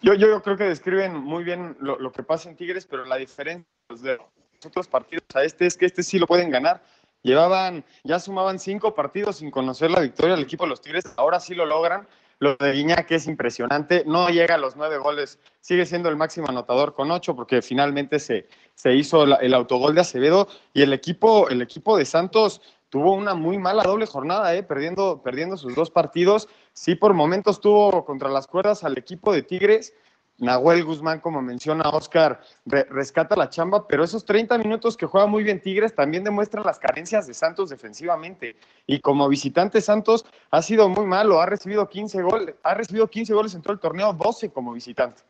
[0.00, 3.16] Yo, yo creo que describen muy bien lo, lo que pasa en Tigres, pero la
[3.16, 4.26] diferencia de los
[4.64, 6.82] otros partidos a este es que este sí lo pueden ganar.
[7.22, 11.40] Llevaban, ya sumaban cinco partidos sin conocer la victoria del equipo de los Tigres, ahora
[11.40, 12.08] sí lo logran.
[12.38, 16.48] Lo de que es impresionante, no llega a los nueve goles, sigue siendo el máximo
[16.48, 20.48] anotador con ocho, porque finalmente se, se hizo el autogol de Acevedo.
[20.74, 25.22] Y el equipo, el equipo de Santos tuvo una muy mala doble jornada, eh, perdiendo,
[25.22, 26.48] perdiendo sus dos partidos.
[26.72, 29.94] Sí, por momentos tuvo contra las cuerdas al equipo de Tigres,
[30.38, 35.42] Nahuel Guzmán, como menciona Oscar, rescata la chamba, pero esos 30 minutos que juega muy
[35.42, 38.56] bien Tigres también demuestran las carencias de Santos defensivamente.
[38.86, 43.32] Y como visitante Santos ha sido muy malo, ha recibido 15 goles, ha recibido 15
[43.32, 45.22] goles en todo el torneo, 12 como visitante.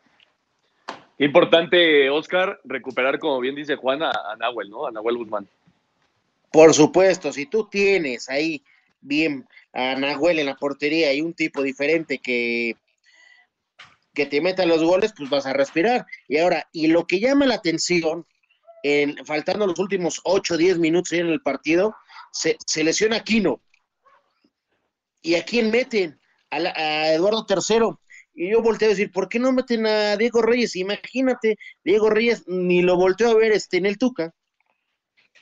[1.18, 4.86] Importante, Oscar, recuperar, como bien dice Juan, a, a Nahuel, ¿no?
[4.86, 5.48] A Nahuel Guzmán.
[6.50, 8.62] Por supuesto, si tú tienes ahí
[9.00, 12.76] bien a Nahuel en la portería y un tipo diferente que
[14.16, 16.06] que te meta los goles, pues vas a respirar.
[16.26, 18.26] Y ahora, y lo que llama la atención,
[18.82, 21.94] en, faltando los últimos 8 o 10 minutos en el partido,
[22.32, 23.60] se, se lesiona Aquino.
[25.22, 26.18] ¿Y a quién meten?
[26.50, 27.96] A, Eduardo III.
[28.34, 30.76] Y yo volteo a decir, ¿por qué no meten a Diego Reyes?
[30.76, 34.32] Imagínate, Diego Reyes ni lo volteó a ver este, en el Tuca.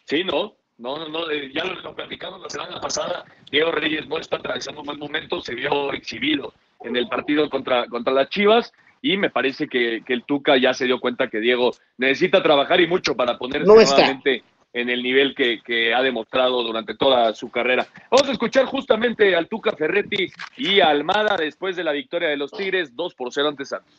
[0.06, 3.24] Sí, no, no, no, no, eh, ya lo, platicamos la semana pasada.
[3.50, 6.52] Diego Reyes no está atravesando un mal momento, se vio exhibido
[6.84, 10.86] en el partido contra, contra las Chivas y me parece que, el Tuca ya se
[10.86, 14.42] dio cuenta que Diego necesita trabajar y mucho para ponerse nuevamente
[14.72, 17.86] en el nivel que, ha demostrado durante toda su carrera.
[18.10, 22.36] Vamos a escuchar justamente al Tuca Ferretti y a Almada después de la victoria de
[22.36, 23.94] los Tigres, 2 por 0 ante Santos.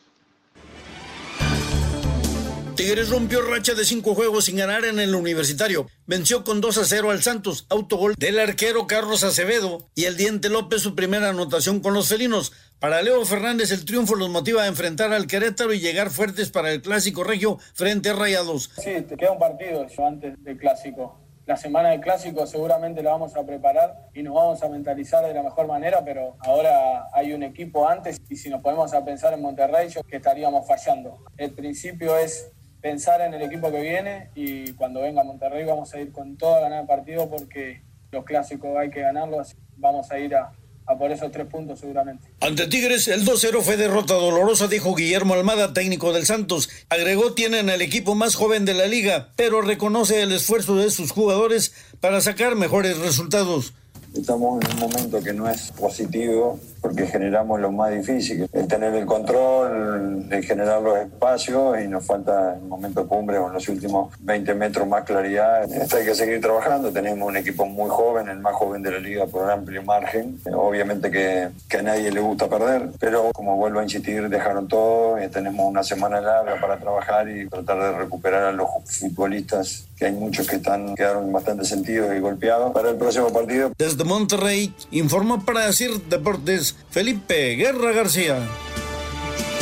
[2.76, 5.88] Tigres rompió racha de cinco juegos sin ganar en el universitario.
[6.06, 10.50] Venció con 2 a 0 al Santos, autogol del arquero Carlos Acevedo y el Diente
[10.50, 12.52] López su primera anotación con los felinos.
[12.78, 16.70] Para Leo Fernández el triunfo los motiva a enfrentar al Querétaro y llegar fuertes para
[16.70, 18.70] el clásico regio frente a Rayados.
[18.76, 21.18] Sí, te queda un partido antes del clásico.
[21.46, 25.32] La semana del clásico seguramente la vamos a preparar y nos vamos a mentalizar de
[25.32, 29.32] la mejor manera, pero ahora hay un equipo antes y si nos ponemos a pensar
[29.32, 31.24] en Monterrey, yo que estaríamos fallando.
[31.38, 36.00] El principio es pensar en el equipo que viene y cuando venga Monterrey vamos a
[36.00, 40.18] ir con todo a ganar el partido porque los clásicos hay que ganarlos, vamos a
[40.18, 40.52] ir a,
[40.94, 42.28] por esos tres puntos seguramente.
[42.40, 46.68] Ante Tigres, el 2-0 fue derrota dolorosa, dijo Guillermo Almada, técnico del Santos.
[46.88, 51.10] Agregó, tienen el equipo más joven de la liga, pero reconoce el esfuerzo de sus
[51.10, 53.72] jugadores para sacar mejores resultados.
[54.14, 58.94] Estamos en un momento que no es positivo porque generamos lo más difícil, el tener
[58.94, 63.54] el control, el generar los espacios y nos falta en el momento cumbre o en
[63.54, 65.64] los últimos 20 metros más claridad.
[65.64, 68.98] Esto hay que seguir trabajando, tenemos un equipo muy joven, el más joven de la
[69.00, 70.38] liga por amplio margen.
[70.54, 75.20] Obviamente que, que a nadie le gusta perder, pero como vuelvo a insistir, dejaron todo,
[75.20, 80.06] y tenemos una semana larga para trabajar y tratar de recuperar a los futbolistas, que
[80.06, 83.72] hay muchos que están quedaron bastante sentidos y golpeados para el próximo partido.
[83.76, 88.38] Desde Monterrey, informó para decir Deportes Felipe Guerra García.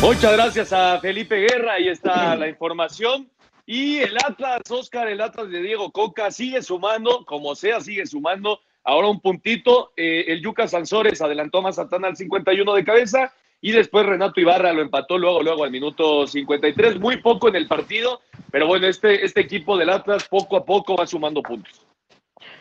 [0.01, 3.31] Muchas gracias a Felipe Guerra, ahí está la información.
[3.67, 8.61] Y el Atlas, Oscar, el Atlas de Diego Coca sigue sumando, como sea, sigue sumando.
[8.83, 9.93] Ahora un puntito.
[9.97, 14.75] Eh, el Yuca Sansores adelantó a Mazatán al 51 de cabeza y después Renato Ibarra
[14.75, 17.01] lo empató luego, luego al minuto 53.
[17.01, 20.97] Muy poco en el partido, pero bueno, este, este equipo del Atlas poco a poco
[20.97, 21.81] va sumando puntos.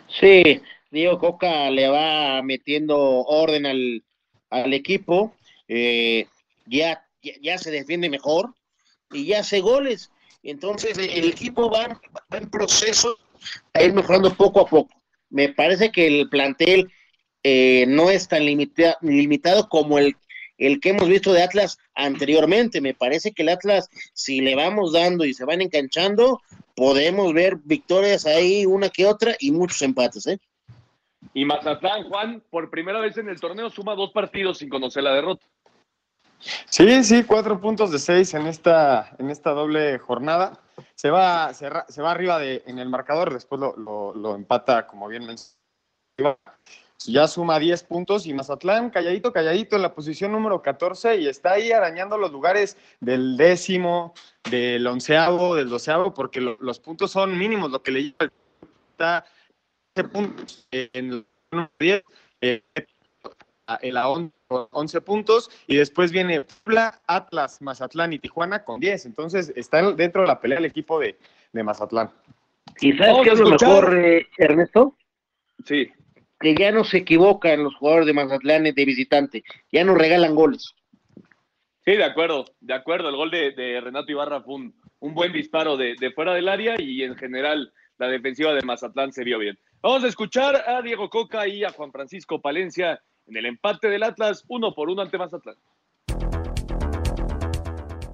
[0.08, 4.02] Sí, Diego Coca le va metiendo orden al,
[4.54, 5.36] al equipo,
[5.68, 6.28] eh,
[6.66, 7.06] ya,
[7.42, 8.54] ya, se defiende mejor
[9.12, 10.12] y ya hace goles.
[10.44, 12.00] Entonces el equipo va,
[12.32, 13.18] en proceso
[13.74, 14.94] a ir mejorando poco a poco.
[15.30, 16.92] Me parece que el plantel
[17.44, 20.16] eh, no es tan limitado como el,
[20.58, 22.82] el que hemos visto de Atlas anteriormente.
[22.82, 26.42] Me parece que el Atlas, si le vamos dando y se van enganchando,
[26.76, 30.28] podemos ver victorias ahí, una que otra, y muchos empates.
[30.28, 30.39] ¿eh?
[31.33, 35.13] Y Mazatlán, Juan, por primera vez en el torneo, suma dos partidos sin conocer la
[35.13, 35.45] derrota.
[36.69, 40.59] Sí, sí, cuatro puntos de seis en esta, en esta doble jornada.
[40.95, 43.75] Se va, se, va arriba de, en el marcador, después lo,
[44.13, 46.38] lo, empata, como bien mencioné.
[47.05, 51.53] Ya suma diez puntos y Mazatlán, calladito, calladito en la posición número 14 y está
[51.53, 54.13] ahí arañando los lugares del décimo,
[54.49, 59.26] del onceavo, del doceavo, porque los puntos son mínimos, lo que le lleva
[60.02, 62.04] puntos en el 10,
[62.41, 62.64] eh,
[64.48, 69.06] con 11 puntos y después viene Puebla, Atlas, Mazatlán y Tijuana con 10.
[69.06, 71.18] Entonces está dentro de la pelea el equipo de,
[71.52, 72.12] de Mazatlán.
[72.82, 74.98] ¿Y sabes qué es lo mejor, eh, Ernesto?
[75.66, 75.89] Sí.
[76.39, 80.74] Que ya no se equivocan los jugadores de Mazatlán de visitante, ya no regalan goles.
[81.86, 83.10] Sí, de acuerdo, de acuerdo.
[83.10, 86.48] El gol de, de Renato Ibarra fue un, un buen disparo de, de, fuera del
[86.48, 89.58] área y en general la defensiva de Mazatlán se vio bien.
[89.86, 94.03] Vamos a escuchar a Diego Coca y a Juan Francisco Palencia en el empate del
[94.03, 95.57] Atlas, uno por uno ante Mazatlán.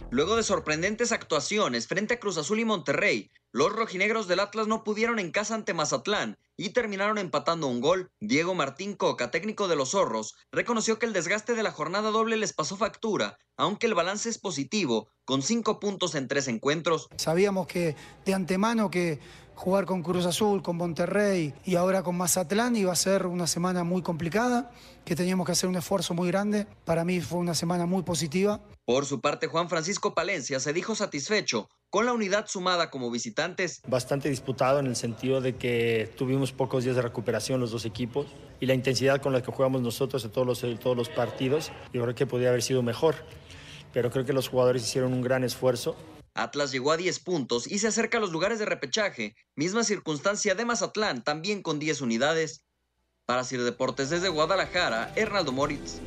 [0.10, 4.84] Luego de sorprendentes actuaciones frente a Cruz Azul y Monterrey, los rojinegros del Atlas no
[4.84, 8.10] pudieron en casa ante Mazatlán y terminaron empatando un gol.
[8.20, 12.38] Diego Martín Coca, técnico de los zorros, reconoció que el desgaste de la jornada doble
[12.38, 17.08] les pasó factura, aunque el balance es positivo, con cinco puntos en tres encuentros.
[17.18, 17.96] Sabíamos que
[18.26, 19.20] de antemano que
[19.60, 23.84] jugar con Cruz Azul, con Monterrey y ahora con Mazatlán iba a ser una semana
[23.84, 24.72] muy complicada,
[25.04, 26.66] que teníamos que hacer un esfuerzo muy grande.
[26.86, 28.62] Para mí fue una semana muy positiva.
[28.86, 33.82] Por su parte, Juan Francisco Palencia se dijo satisfecho con la unidad sumada como visitantes.
[33.86, 38.28] Bastante disputado en el sentido de que tuvimos pocos días de recuperación los dos equipos
[38.62, 41.74] y la intensidad con la que jugamos nosotros en todos los, en todos los partidos,
[41.92, 43.16] yo creo que podría haber sido mejor.
[43.92, 45.98] Pero creo que los jugadores hicieron un gran esfuerzo
[46.34, 50.56] Atlas llegó a 10 puntos y se acerca a los lugares de repechaje, misma circunstancia
[50.56, 52.66] de Mazatlán, también con 10 unidades.
[53.26, 56.02] Para Sir Deportes desde Guadalajara, Hernaldo Moritz.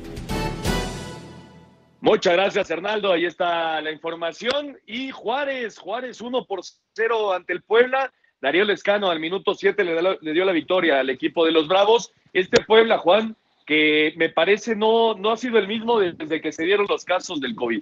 [2.03, 3.13] Muchas gracias, Hernaldo.
[3.13, 4.77] Ahí está la información.
[4.85, 6.59] Y Juárez, Juárez 1 por
[6.95, 8.11] 0 ante el Puebla.
[8.41, 12.11] Darío Lescano al minuto 7 le, dio la victoria al equipo de los Bravos.
[12.33, 16.65] Este Puebla, Juan, que me parece no, no ha sido el mismo desde que se
[16.65, 17.81] dieron los casos del COVID.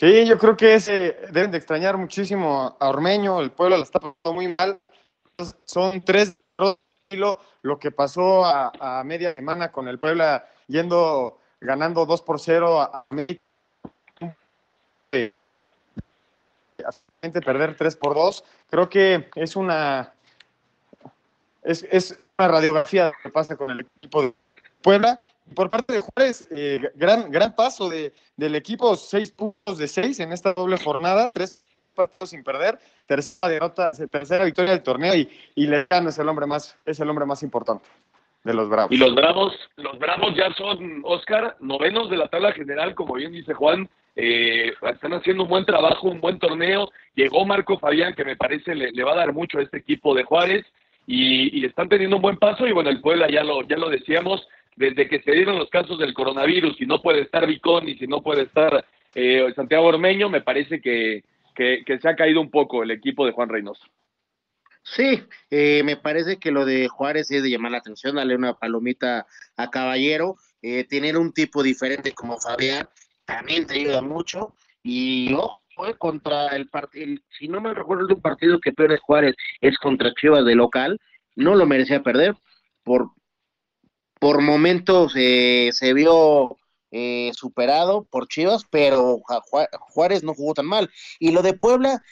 [0.00, 4.00] Sí, yo creo que ese, deben de extrañar muchísimo a Ormeño, el pueblo la está
[4.00, 4.80] pasando muy mal.
[5.66, 6.38] Son tres
[7.10, 7.38] lo,
[7.78, 13.42] que pasó a, media semana con el Puebla yendo ganando 2 por 0 a, América.
[17.44, 18.44] perder 3 por 2.
[18.70, 20.14] Creo que es una
[21.62, 24.34] es, es una radiografía de lo que pasa con el equipo de
[24.80, 25.20] Puebla
[25.54, 30.20] por parte de Juárez, eh, gran, gran paso de, del equipo, seis puntos de seis
[30.20, 35.28] en esta doble jornada, tres partidos sin perder, tercera derrota, tercera victoria del torneo y,
[35.54, 37.86] y Lejano es el hombre más, es el hombre más importante
[38.44, 38.92] de los Bravos.
[38.92, 43.32] Y los Bravos, los Bravos ya son, Oscar, novenos de la tabla general, como bien
[43.32, 46.90] dice Juan, eh, están haciendo un buen trabajo, un buen torneo.
[47.14, 50.24] Llegó Marco Fabián, que me parece le, va a dar mucho a este equipo de
[50.24, 50.64] Juárez,
[51.06, 52.66] y, y, están teniendo un buen paso.
[52.66, 54.46] Y bueno, el Puebla ya lo, ya lo decíamos,
[54.76, 58.06] desde que se dieron los casos del coronavirus y no puede estar Vicón y si
[58.06, 62.82] no puede estar eh, Santiago Ormeño, me parece que, que, se ha caído un poco
[62.82, 63.84] el equipo de Juan Reynoso.
[64.82, 68.54] Sí, eh, me parece que lo de Juárez es de llamar la atención, darle una
[68.54, 72.88] palomita a Caballero, eh, tener un tipo diferente como Fabián
[73.26, 78.14] también te ayuda mucho y ojo, fue contra el partido, si no me recuerdo de
[78.14, 81.00] un partido que pierde Juárez es contra Chivas de local,
[81.36, 82.34] no lo merecía perder
[82.82, 83.10] por
[84.20, 86.58] por momentos eh, se vio
[86.92, 89.20] eh, superado por Chivas, pero
[89.92, 90.90] Juárez no jugó tan mal.
[91.18, 92.02] Y lo de Puebla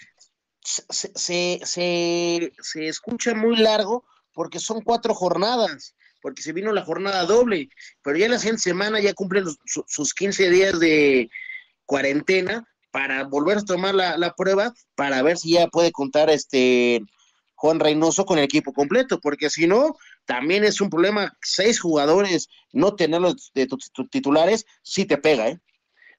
[0.64, 7.24] se, se, se, escucha muy largo porque son cuatro jornadas, porque se vino la jornada
[7.24, 7.68] doble,
[8.02, 11.30] pero ya la siguiente semana ya cumplen los, su, sus 15 días de
[11.84, 17.02] cuarentena para volver a tomar la, la, prueba, para ver si ya puede contar este
[17.54, 19.96] Juan Reynoso con el equipo completo, porque si no,
[20.28, 25.58] también es un problema, seis jugadores, no tenerlos de tus titulares, sí te pega, ¿eh?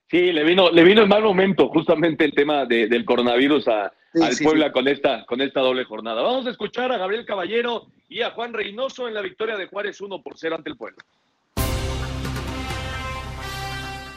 [0.09, 3.93] Sí, le vino, le vino en mal momento justamente el tema de, del coronavirus a,
[4.11, 4.71] sí, al sí, Puebla sí.
[4.71, 6.23] con esta, con esta doble jornada.
[6.23, 10.01] Vamos a escuchar a Gabriel Caballero y a Juan Reynoso en la victoria de Juárez
[10.01, 11.05] 1 por 0 ante el Puebla.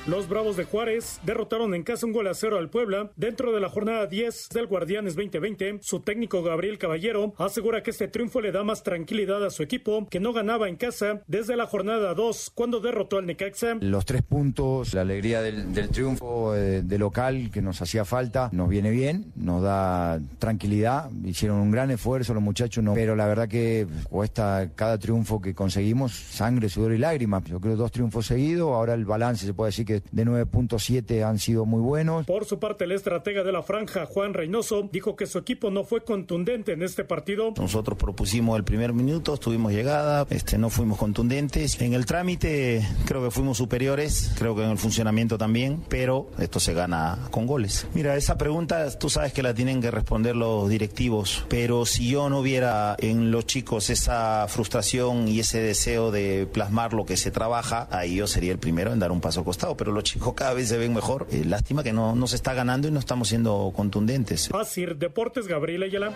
[0.04, 3.60] Los Bravos de Juárez derrotaron en casa un gol a cero al Puebla dentro de
[3.60, 5.78] la jornada 10 del Guardianes 2020.
[5.80, 10.08] Su técnico Gabriel Caballero asegura que este triunfo le da más tranquilidad a su equipo
[10.10, 13.76] que no ganaba en casa desde la jornada 2 cuando derrotó al Necaxa.
[13.80, 18.68] Los tres puntos, la alegría del, triunfo eh, de local que nos hacía falta, nos
[18.68, 21.12] viene bien, nos da tranquilidad.
[21.24, 26.12] Hicieron un gran esfuerzo los muchachos, pero la verdad que cuesta cada triunfo que conseguimos
[26.12, 27.44] sangre, sudor y lágrimas.
[27.44, 31.24] Yo creo dos triunfos seguidos, ahora el balance se puede decir que que de 9.7
[31.24, 32.26] han sido muy buenos.
[32.26, 35.84] Por su parte, el estratega de la franja, Juan Reynoso, dijo que su equipo no
[35.84, 37.52] fue contundente en este partido.
[37.56, 41.80] Nosotros propusimos el primer minuto, tuvimos llegada, este, no fuimos contundentes.
[41.80, 46.60] En el trámite creo que fuimos superiores, creo que en el funcionamiento también, pero esto
[46.60, 47.86] se gana con goles.
[47.94, 52.28] Mira, esa pregunta tú sabes que la tienen que responder los directivos, pero si yo
[52.28, 57.30] no viera en los chicos esa frustración y ese deseo de plasmar lo que se
[57.30, 60.34] trabaja, ahí yo sería el primero en dar un paso al costado, pero los chicos
[60.34, 61.26] cada vez se ven mejor.
[61.32, 64.48] Eh, lástima que no, no se está ganando y no estamos siendo contundentes.
[64.54, 66.12] Así, Deportes, Gabriel Ayala.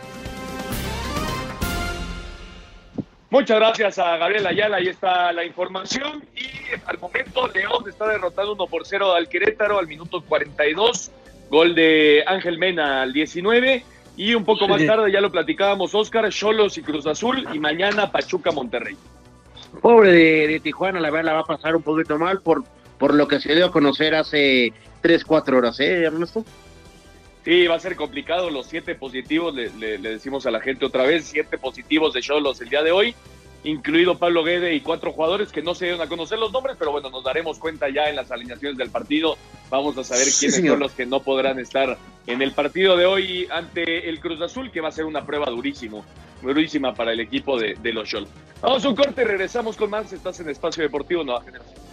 [3.28, 6.22] Muchas gracias a Gabriel Ayala, ahí está la información.
[6.36, 6.46] Y
[6.86, 11.10] al momento León está derrotando 1 por 0 al Querétaro al minuto 42,
[11.50, 13.84] gol de Ángel Mena al 19.
[14.16, 18.12] Y un poco más tarde, ya lo platicábamos, Oscar, Cholos y Cruz Azul, y mañana
[18.12, 18.96] Pachuca Monterrey.
[19.82, 22.62] Pobre de, de Tijuana, la verdad la va a pasar un poquito mal por,
[22.98, 24.72] por lo que se dio a conocer hace
[25.02, 26.44] 3, 4 horas, ¿eh, Ernesto?
[27.44, 28.50] Sí, va a ser complicado.
[28.50, 32.20] Los siete positivos, le, le- le decimos a la gente otra vez, siete positivos de
[32.20, 33.14] Cholos el día de hoy,
[33.62, 36.90] incluido Pablo Guede y cuatro jugadores que no se dieron a conocer los nombres, pero
[36.90, 39.36] bueno, nos daremos cuenta ya en las alineaciones del partido.
[39.70, 40.72] Vamos a saber Sí, quiénes señor.
[40.74, 44.72] son los que no podrán estar en el partido de hoy ante el Cruz Azul,
[44.72, 46.04] que va a ser una prueba durísimo,
[46.42, 48.28] durísima para el equipo de, de los Cholos.
[48.60, 50.12] Vamos a un corte, regresamos con más.
[50.12, 51.85] Estás en Espacio Deportivo Nueva Generación.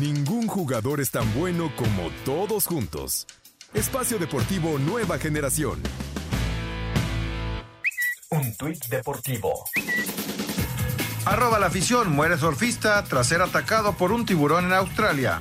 [0.00, 3.26] Ningún jugador es tan bueno como todos juntos.
[3.72, 5.80] Espacio Deportivo Nueva Generación.
[8.30, 9.52] Un tuit deportivo.
[11.26, 15.40] Arroba la afición, muere surfista tras ser atacado por un tiburón en Australia.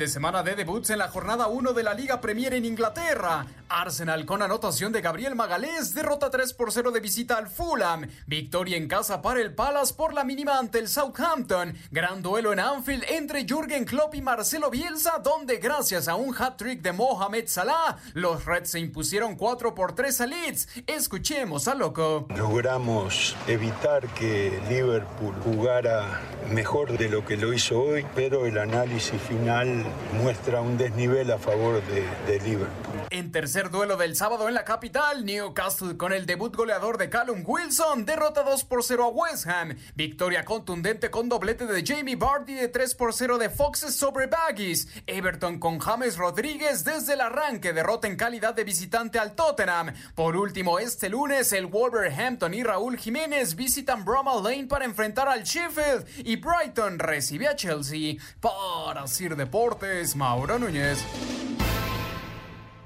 [0.00, 3.44] De semana de debuts en la jornada 1 de la Liga Premier en Inglaterra.
[3.68, 8.08] Arsenal con anotación de Gabriel Magalés derrota 3 por 0 de visita al Fulham.
[8.26, 11.76] Victoria en casa para el Palace por la mínima ante el Southampton.
[11.90, 16.80] Gran duelo en Anfield entre Jürgen Klopp y Marcelo Bielsa, donde gracias a un hat-trick
[16.80, 20.68] de Mohamed Salah, los Reds se impusieron 4 por 3 a Leeds.
[20.86, 22.26] Escuchemos a Loco.
[22.34, 29.20] Logramos evitar que Liverpool jugara mejor de lo que lo hizo hoy, pero el análisis
[29.20, 29.84] final
[30.22, 33.00] muestra un desnivel a favor de, Liverpool.
[33.10, 37.42] En tercer duelo del sábado en la capital, Newcastle con el debut goleador de Callum
[37.44, 39.76] Wilson derrota 2 por 0 a West Ham.
[39.94, 44.88] Victoria contundente con doblete de Jamie Vardy de 3 por 0 de Foxes sobre Baggies.
[45.06, 49.92] Everton con James Rodríguez desde el arranque derrota en calidad de visitante al Tottenham.
[50.14, 55.42] Por último, este lunes el Wolverhampton y Raúl Jiménez visitan Bramall Lane para enfrentar al
[55.42, 58.16] Sheffield y Brighton recibe a Chelsea.
[58.40, 59.79] Para Sir Deportes,
[60.16, 61.04] Mauro Núñez.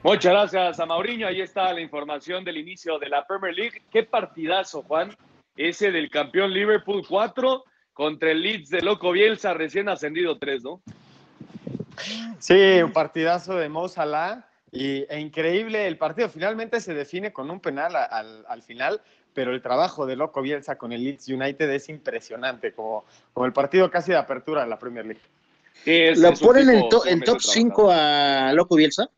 [0.02, 1.26] Muchas gracias a Mauriño.
[1.26, 3.82] Ahí está la información del inicio de la Premier League.
[3.90, 5.10] Qué partidazo, Juan.
[5.56, 10.80] Ese del campeón Liverpool 4 contra el Leeds de Loco Bielsa, recién ascendido 3, ¿no?
[12.38, 16.28] Sí, un partidazo de Mo Salah y, e increíble el partido.
[16.28, 19.00] Finalmente se define con un penal a- al, al final,
[19.32, 23.52] pero el trabajo de Loco Bielsa con el Leeds United es impresionante, como, como el
[23.52, 25.22] partido casi de apertura de la Premier League.
[25.84, 29.08] Es- ¿Lo es ponen en, to- en top 5 a Loco Bielsa?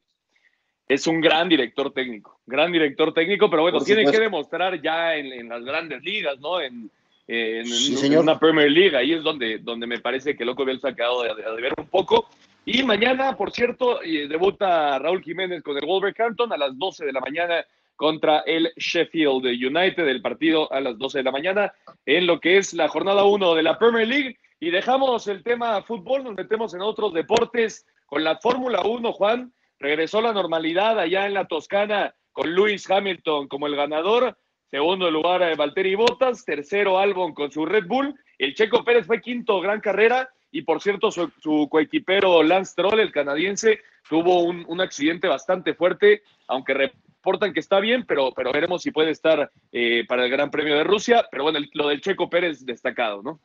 [0.89, 5.17] Es un gran director técnico, gran director técnico, pero bueno, Por tiene que demostrar ya
[5.17, 6.61] en, en las grandes ligas, ¿no?
[6.61, 6.89] En,
[7.27, 10.95] en- Sí, una Premier League, ahí es donde, donde me parece que Loco Bielsa ha
[10.95, 12.29] quedado de, de ver un poco.
[12.65, 17.21] Y mañana, por cierto, debuta Raúl Jiménez con el Wolverhampton a las 12 de la
[17.21, 17.65] mañana
[17.97, 21.73] contra el Sheffield United, el partido a las 12 de la mañana,
[22.05, 24.37] en lo que es la jornada 1 de la Premier League.
[24.59, 29.53] Y dejamos el tema fútbol, nos metemos en otros deportes con la Fórmula 1, Juan.
[29.79, 34.37] Regresó la normalidad allá en la Toscana con Lewis Hamilton como el ganador.
[34.71, 36.45] Segundo lugar, eh, Valtteri Bottas.
[36.45, 38.15] Tercero, Albon con su Red Bull.
[38.39, 40.31] El Checo Pérez fue quinto, gran carrera.
[40.51, 46.23] Y por cierto, su, su coequipero Lance Troll, el canadiense, tuvo un, accidente bastante fuerte,
[46.47, 50.51] aunque reportan que está bien, pero, pero veremos si puede estar eh, para el Gran
[50.51, 51.27] Premio de Rusia.
[51.31, 53.41] Pero bueno, lo del Checo Pérez destacado, ¿no?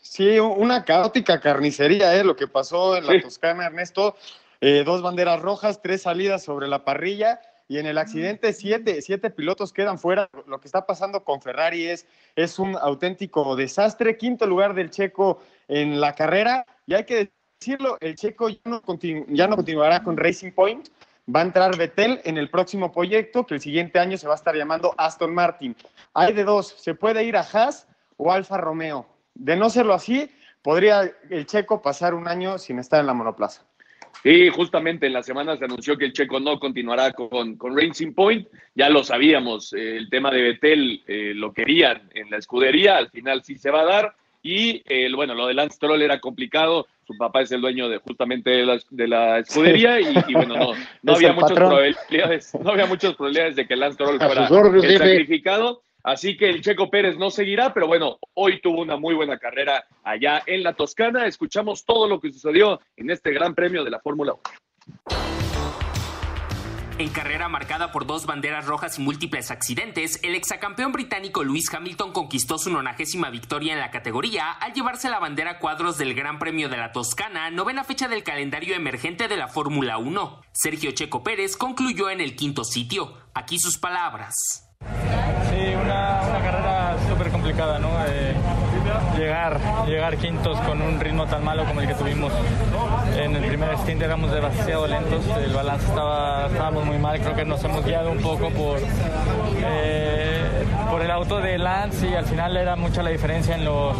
[0.00, 2.24] Sí, una caótica carnicería, ¿eh?
[2.24, 4.16] Lo que pasó en la Toscana, Ernesto.
[4.60, 9.30] Eh, dos banderas rojas, tres salidas sobre la parrilla y en el accidente siete, siete
[9.30, 10.28] pilotos quedan fuera.
[10.46, 14.16] Lo que está pasando con Ferrari es, es un auténtico desastre.
[14.16, 17.30] Quinto lugar del checo en la carrera y hay que
[17.60, 18.82] decirlo, el checo ya no,
[19.28, 20.88] ya no continuará con Racing Point.
[21.34, 24.36] Va a entrar Vettel en el próximo proyecto que el siguiente año se va a
[24.36, 25.76] estar llamando Aston Martin.
[26.12, 27.86] Hay de dos, se puede ir a Haas
[28.16, 29.06] o Alfa Romeo.
[29.40, 30.30] De no serlo así,
[30.60, 33.64] podría el checo pasar un año sin estar en la monoplaza.
[34.22, 38.12] Sí, justamente en la semana se anunció que el checo no continuará con, con Racing
[38.12, 38.46] Point.
[38.74, 43.08] Ya lo sabíamos, eh, el tema de Betel eh, lo querían en la escudería, al
[43.08, 44.14] final sí se va a dar.
[44.42, 46.86] Y eh, bueno, lo de Lance Troll era complicado.
[47.06, 50.54] Su papá es el dueño de justamente de la, de la escudería y, y, bueno,
[50.54, 50.72] no,
[51.02, 55.82] no había muchas probabilidades, no había muchas probabilidades de que Lance Troll fuera el sacrificado.
[56.02, 59.84] Así que el Checo Pérez no seguirá, pero bueno, hoy tuvo una muy buena carrera
[60.02, 61.26] allá en la Toscana.
[61.26, 64.42] Escuchamos todo lo que sucedió en este Gran Premio de la Fórmula 1.
[67.00, 72.12] En carrera marcada por dos banderas rojas y múltiples accidentes, el exacampeón británico Lewis Hamilton
[72.12, 76.68] conquistó su nonagésima victoria en la categoría al llevarse la bandera cuadros del Gran Premio
[76.68, 80.42] de la Toscana, novena fecha del calendario emergente de la Fórmula 1.
[80.52, 83.14] Sergio Checo Pérez concluyó en el quinto sitio.
[83.32, 84.69] Aquí sus palabras.
[85.50, 87.88] Sí, una, carrera súper complicada, ¿no?
[88.06, 88.34] Eh,
[89.18, 92.32] llegar, llegar quintos con un ritmo tan malo como el que tuvimos
[93.16, 97.44] en el primer stint, éramos demasiado lentos, el balance estaba, estábamos muy mal, creo que
[97.44, 98.78] nos hemos guiado un poco por,
[99.58, 103.96] eh, por el auto de Lance y al final era mucha la diferencia en los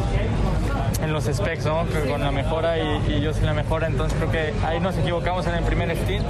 [1.02, 1.86] en los specs, ¿no?
[2.08, 5.46] con la mejora y, y, yo sin la mejora, entonces creo que ahí nos equivocamos
[5.46, 6.24] en el primer stint.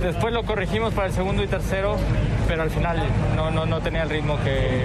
[0.00, 1.96] Después lo corregimos para el segundo y tercero,
[2.48, 3.02] pero al final
[3.36, 4.84] no, no, no tenía el ritmo que,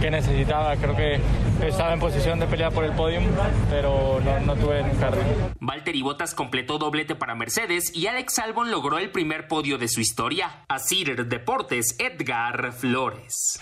[0.00, 0.76] que, necesitaba.
[0.76, 1.20] Creo que
[1.66, 3.24] estaba en posición de pelear por el podium,
[3.70, 5.50] pero no, no tuve nunca ritmo.
[5.60, 10.00] Valtteri Bottas completó doblete para Mercedes y Alex Albon logró el primer podio de su
[10.00, 10.64] historia.
[10.68, 13.60] Asir Deportes, Edgar Flores.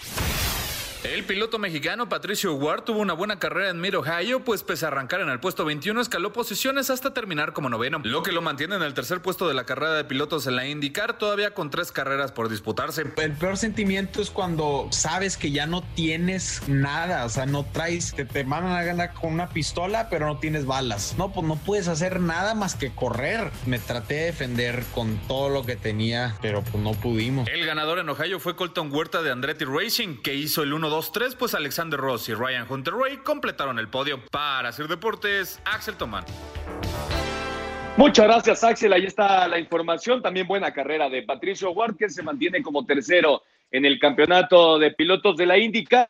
[1.04, 4.88] El piloto mexicano Patricio Ward tuvo una buena carrera en Mid Ohio, pues pese a
[4.88, 8.76] arrancar en el puesto 21 escaló posiciones hasta terminar como noveno, lo que lo mantiene
[8.76, 11.92] en el tercer puesto de la carrera de pilotos en la IndyCar, todavía con tres
[11.92, 13.02] carreras por disputarse.
[13.02, 18.14] El peor sentimiento es cuando sabes que ya no tienes nada, o sea, no traes,
[18.14, 21.16] te, te mandan a ganar con una pistola, pero no tienes balas.
[21.18, 23.50] No, pues no puedes hacer nada más que correr.
[23.66, 27.46] Me traté de defender con todo lo que tenía, pero pues no pudimos.
[27.48, 31.36] El ganador en Ohio fue Colton Huerta de Andretti Racing, que hizo el 1 2-3,
[31.36, 34.20] pues Alexander Ross y Ryan Hunter Ray completaron el podio.
[34.30, 36.24] Para hacer deportes, Axel Tomán.
[37.96, 38.92] Muchas gracias, Axel.
[38.92, 40.22] Ahí está la información.
[40.22, 45.36] También buena carrera de Patricio Ward, se mantiene como tercero en el campeonato de pilotos
[45.36, 46.08] de la IndyCar.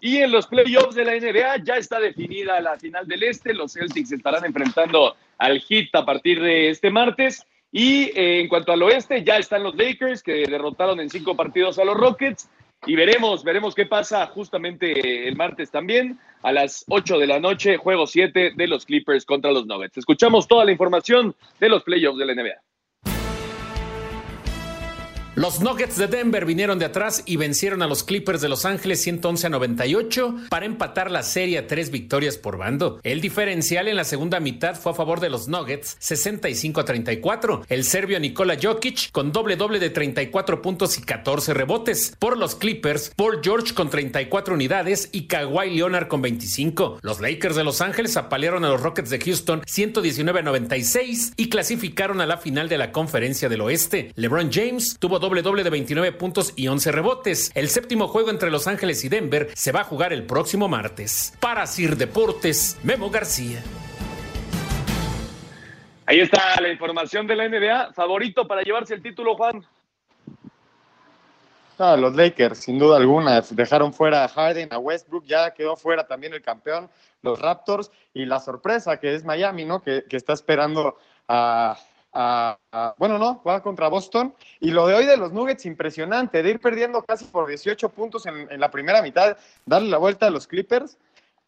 [0.00, 3.54] Y en los playoffs de la NBA ya está definida la final del Este.
[3.54, 7.46] Los Celtics estarán enfrentando al Heat a partir de este martes.
[7.72, 11.78] Y eh, en cuanto al oeste, ya están los Lakers, que derrotaron en cinco partidos
[11.78, 12.48] a los Rockets.
[12.86, 17.76] Y veremos, veremos qué pasa justamente el martes también a las 8 de la noche,
[17.76, 19.98] juego 7 de los Clippers contra los Nuggets.
[19.98, 22.67] Escuchamos toda la información de los playoffs de la NBA.
[25.38, 29.00] Los Nuggets de Denver vinieron de atrás y vencieron a los Clippers de Los Ángeles
[29.02, 32.98] 111 a 98 para empatar la serie a tres victorias por bando.
[33.04, 37.66] El diferencial en la segunda mitad fue a favor de los Nuggets 65 a 34.
[37.68, 42.16] El serbio Nikola Jokic con doble doble de 34 puntos y 14 rebotes.
[42.18, 46.98] Por los Clippers, Paul George con 34 unidades y Kawhi Leonard con 25.
[47.02, 51.48] Los Lakers de Los Ángeles apalearon a los Rockets de Houston 119 a 96 y
[51.48, 54.10] clasificaron a la final de la conferencia del oeste.
[54.16, 57.52] LeBron James tuvo doble doble de 29 puntos y 11 rebotes.
[57.54, 61.36] El séptimo juego entre Los Ángeles y Denver se va a jugar el próximo martes.
[61.38, 63.62] Para Sir Deportes, Memo García.
[66.06, 67.92] Ahí está la información de la NBA.
[67.92, 69.62] Favorito para llevarse el título, Juan.
[71.78, 76.32] Los Lakers, sin duda alguna, dejaron fuera a Harden, a Westbrook, ya quedó fuera también
[76.32, 76.90] el campeón,
[77.22, 79.80] los Raptors, y la sorpresa que es Miami, ¿no?
[79.80, 80.96] Que, que está esperando
[81.28, 81.76] a,
[82.12, 84.34] a, a, bueno, no, va contra Boston.
[84.60, 88.26] Y lo de hoy de los Nuggets, impresionante, de ir perdiendo casi por 18 puntos
[88.26, 89.36] en, en la primera mitad,
[89.66, 90.98] darle la vuelta a los Clippers.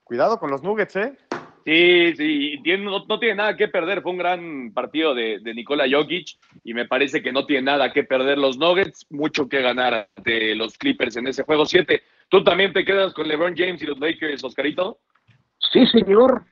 [0.05, 1.17] Cuidado con los Nuggets, ¿eh?
[1.65, 4.03] Sí, sí, tiene, no, no, tiene nada que perder.
[4.03, 7.93] Fue un gran partido de, de, Nikola Jokic y me parece que no tiene nada
[7.93, 12.03] que perder los Nuggets, mucho que ganar de los Clippers en ese juego 7.
[12.29, 14.99] ¿Tú también te quedas con LeBron James y los Lakers, Oscarito?
[15.73, 16.45] Sí, señor.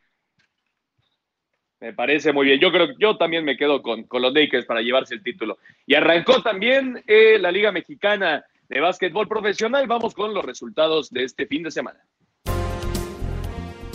[1.81, 2.61] Me parece muy bien.
[2.61, 5.59] Yo creo que yo también me quedo con, con, los Lakers para llevarse el título.
[5.87, 9.87] Y arrancó también eh, la Liga Mexicana de Básquetbol Profesional.
[9.87, 12.01] Vamos con los resultados de este fin de semana.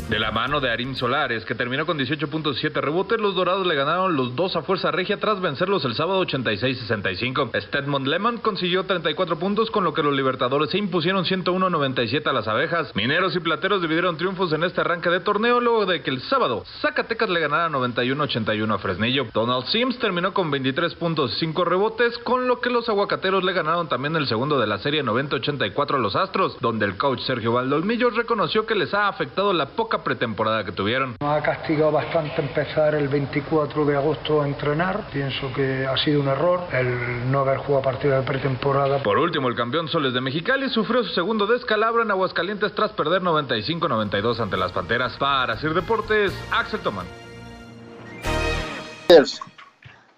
[0.10, 4.16] De la mano de Arim Solares, que terminó con 18.7 rebotes, los Dorados le ganaron
[4.16, 7.49] los dos a Fuerza Regia tras vencerlos el sábado 86-65.
[7.60, 12.47] Stedmond Lemon consiguió 34 puntos, con lo que los Libertadores se impusieron 101-97 a las
[12.47, 12.93] Abejas.
[12.95, 16.64] Mineros y Plateros dividieron triunfos en este arranque de torneo, luego de que el sábado
[16.82, 19.28] Zacatecas le ganara 91-81 a Fresnillo.
[19.34, 23.54] Donald Sims terminó con 23 puntos y 5 rebotes, con lo que los Aguacateros le
[23.54, 27.54] ganaron también el segundo de la serie 90-84 a los Astros, donde el coach Sergio
[27.54, 31.16] Valdolmillo reconoció que les ha afectado la poca poca pretemporada que tuvieron.
[31.20, 35.08] Nos ha castigado bastante empezar el 24 de agosto a entrenar.
[35.12, 39.04] Pienso que ha sido un error el no haber jugado partido de pretemporada.
[39.04, 43.22] Por último, el campeón Soles de Mexicali sufrió su segundo descalabro en Aguascalientes tras perder
[43.22, 45.16] 95-92 ante las Panteras.
[45.18, 47.06] Para Sir Deportes, Axel Toman.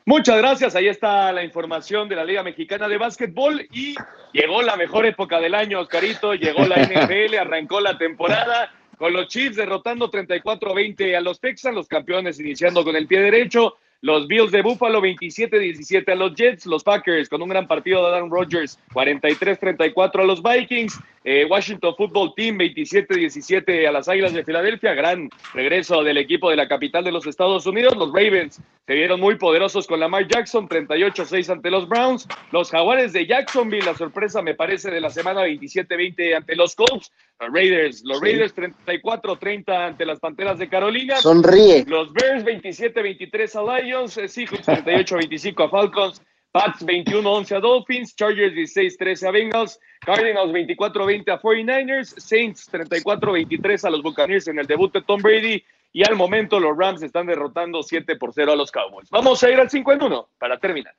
[0.06, 0.76] Muchas gracias.
[0.76, 3.96] Ahí está la información de la Liga Mexicana de Básquetbol y
[4.32, 6.34] llegó la mejor época del año, Oscarito.
[6.36, 11.88] Llegó la NFL, arrancó la temporada con los Chiefs derrotando 34-20 a los Texans, los
[11.88, 13.78] campeones iniciando con el pie derecho.
[14.06, 18.16] Los Bills de Buffalo 27-17 a los Jets, los Packers con un gran partido de
[18.16, 24.44] Aaron Rodgers 43-34 a los Vikings, eh, Washington Football Team 27-17 a las Águilas de
[24.44, 28.94] Filadelfia, gran regreso del equipo de la capital de los Estados Unidos, los Ravens se
[28.94, 33.96] vieron muy poderosos con Lamar Jackson 38-6 ante los Browns, los Jaguares de Jacksonville, la
[33.96, 39.88] sorpresa me parece de la semana 27-20 ante los Colts, los Raiders, los Raiders 34-30
[39.88, 41.18] ante las Panteras de Carolina.
[41.18, 41.84] Sonríe.
[41.88, 46.22] Los Bears 27-23 a Lions, eh, Seahawks 38-25 a Falcons,
[46.52, 53.90] Pats 21-11 a Dolphins, Chargers 16-13 a Bengals, Cardinals 24-20 a 49ers, Saints 34-23 a
[53.90, 57.84] los Buccaneers en el debut de Tom Brady y al momento los Rams están derrotando
[57.84, 59.10] 7 por 0 a los Cowboys.
[59.10, 60.94] Vamos a ir al 5 en 1 para terminar.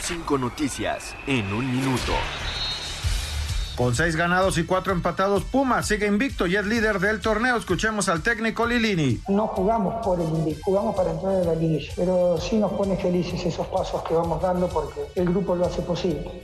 [0.00, 2.12] Cinco noticias en un minuto.
[3.76, 7.58] Con seis ganados y cuatro empatados, Pumas sigue invicto y es líder del torneo.
[7.58, 9.20] Escuchemos al técnico Lilini.
[9.28, 12.96] No jugamos por el invicto, jugamos para entrar en la liguilla, pero sí nos pone
[12.96, 16.42] felices esos pasos que vamos dando porque el grupo lo hace posible.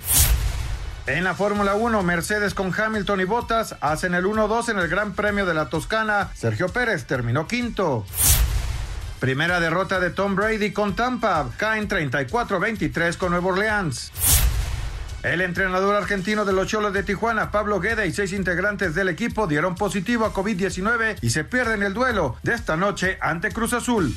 [1.06, 5.14] En la Fórmula 1, Mercedes con Hamilton y Bottas hacen el 1-2 en el Gran
[5.14, 6.30] Premio de la Toscana.
[6.34, 8.04] Sergio Pérez terminó quinto.
[9.20, 11.48] Primera derrota de Tom Brady con Tampa.
[11.56, 14.12] Caen 34-23 con Nueva Orleans.
[15.22, 19.46] El entrenador argentino de los Cholos de Tijuana, Pablo Gueda, y seis integrantes del equipo
[19.46, 24.12] dieron positivo a COVID-19 y se pierden el duelo de esta noche ante Cruz Azul.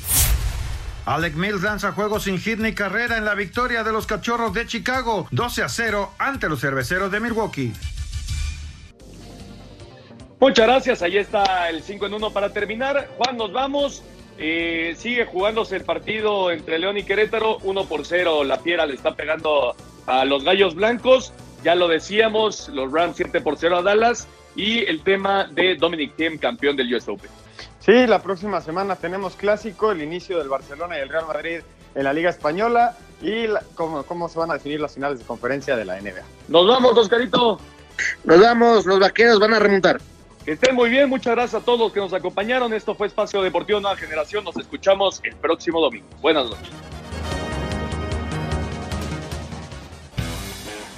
[1.04, 4.66] Alec Mills lanza juego sin hit ni carrera en la victoria de los Cachorros de
[4.66, 7.72] Chicago, 12 a 0 ante los Cerveceros de Milwaukee.
[10.40, 13.08] Muchas gracias, ahí está el 5 en 1 para terminar.
[13.16, 14.02] Juan, nos vamos.
[14.38, 18.42] Eh, sigue jugándose el partido entre León y Querétaro, 1 por 0.
[18.42, 19.76] La Fiera le está pegando
[20.06, 21.32] a los Gallos Blancos.
[21.64, 24.28] Ya lo decíamos, los Rams 7 por 0 a Dallas.
[24.54, 27.30] Y el tema de Dominic Thiem, campeón del US Open.
[27.80, 31.60] Sí, la próxima semana tenemos clásico, el inicio del Barcelona y el Real Madrid
[31.94, 35.24] en la Liga Española y la- cómo, cómo se van a definir las finales de
[35.24, 36.22] conferencia de la NBA.
[36.48, 37.60] Nos vamos, Oscarito.
[38.24, 40.00] Nos vamos, los vaqueros van a remontar.
[40.44, 42.72] Que estén muy bien, muchas gracias a todos los que nos acompañaron.
[42.72, 44.44] Esto fue Espacio Deportivo Nueva Generación.
[44.44, 46.06] Nos escuchamos el próximo domingo.
[46.20, 46.70] Buenas noches.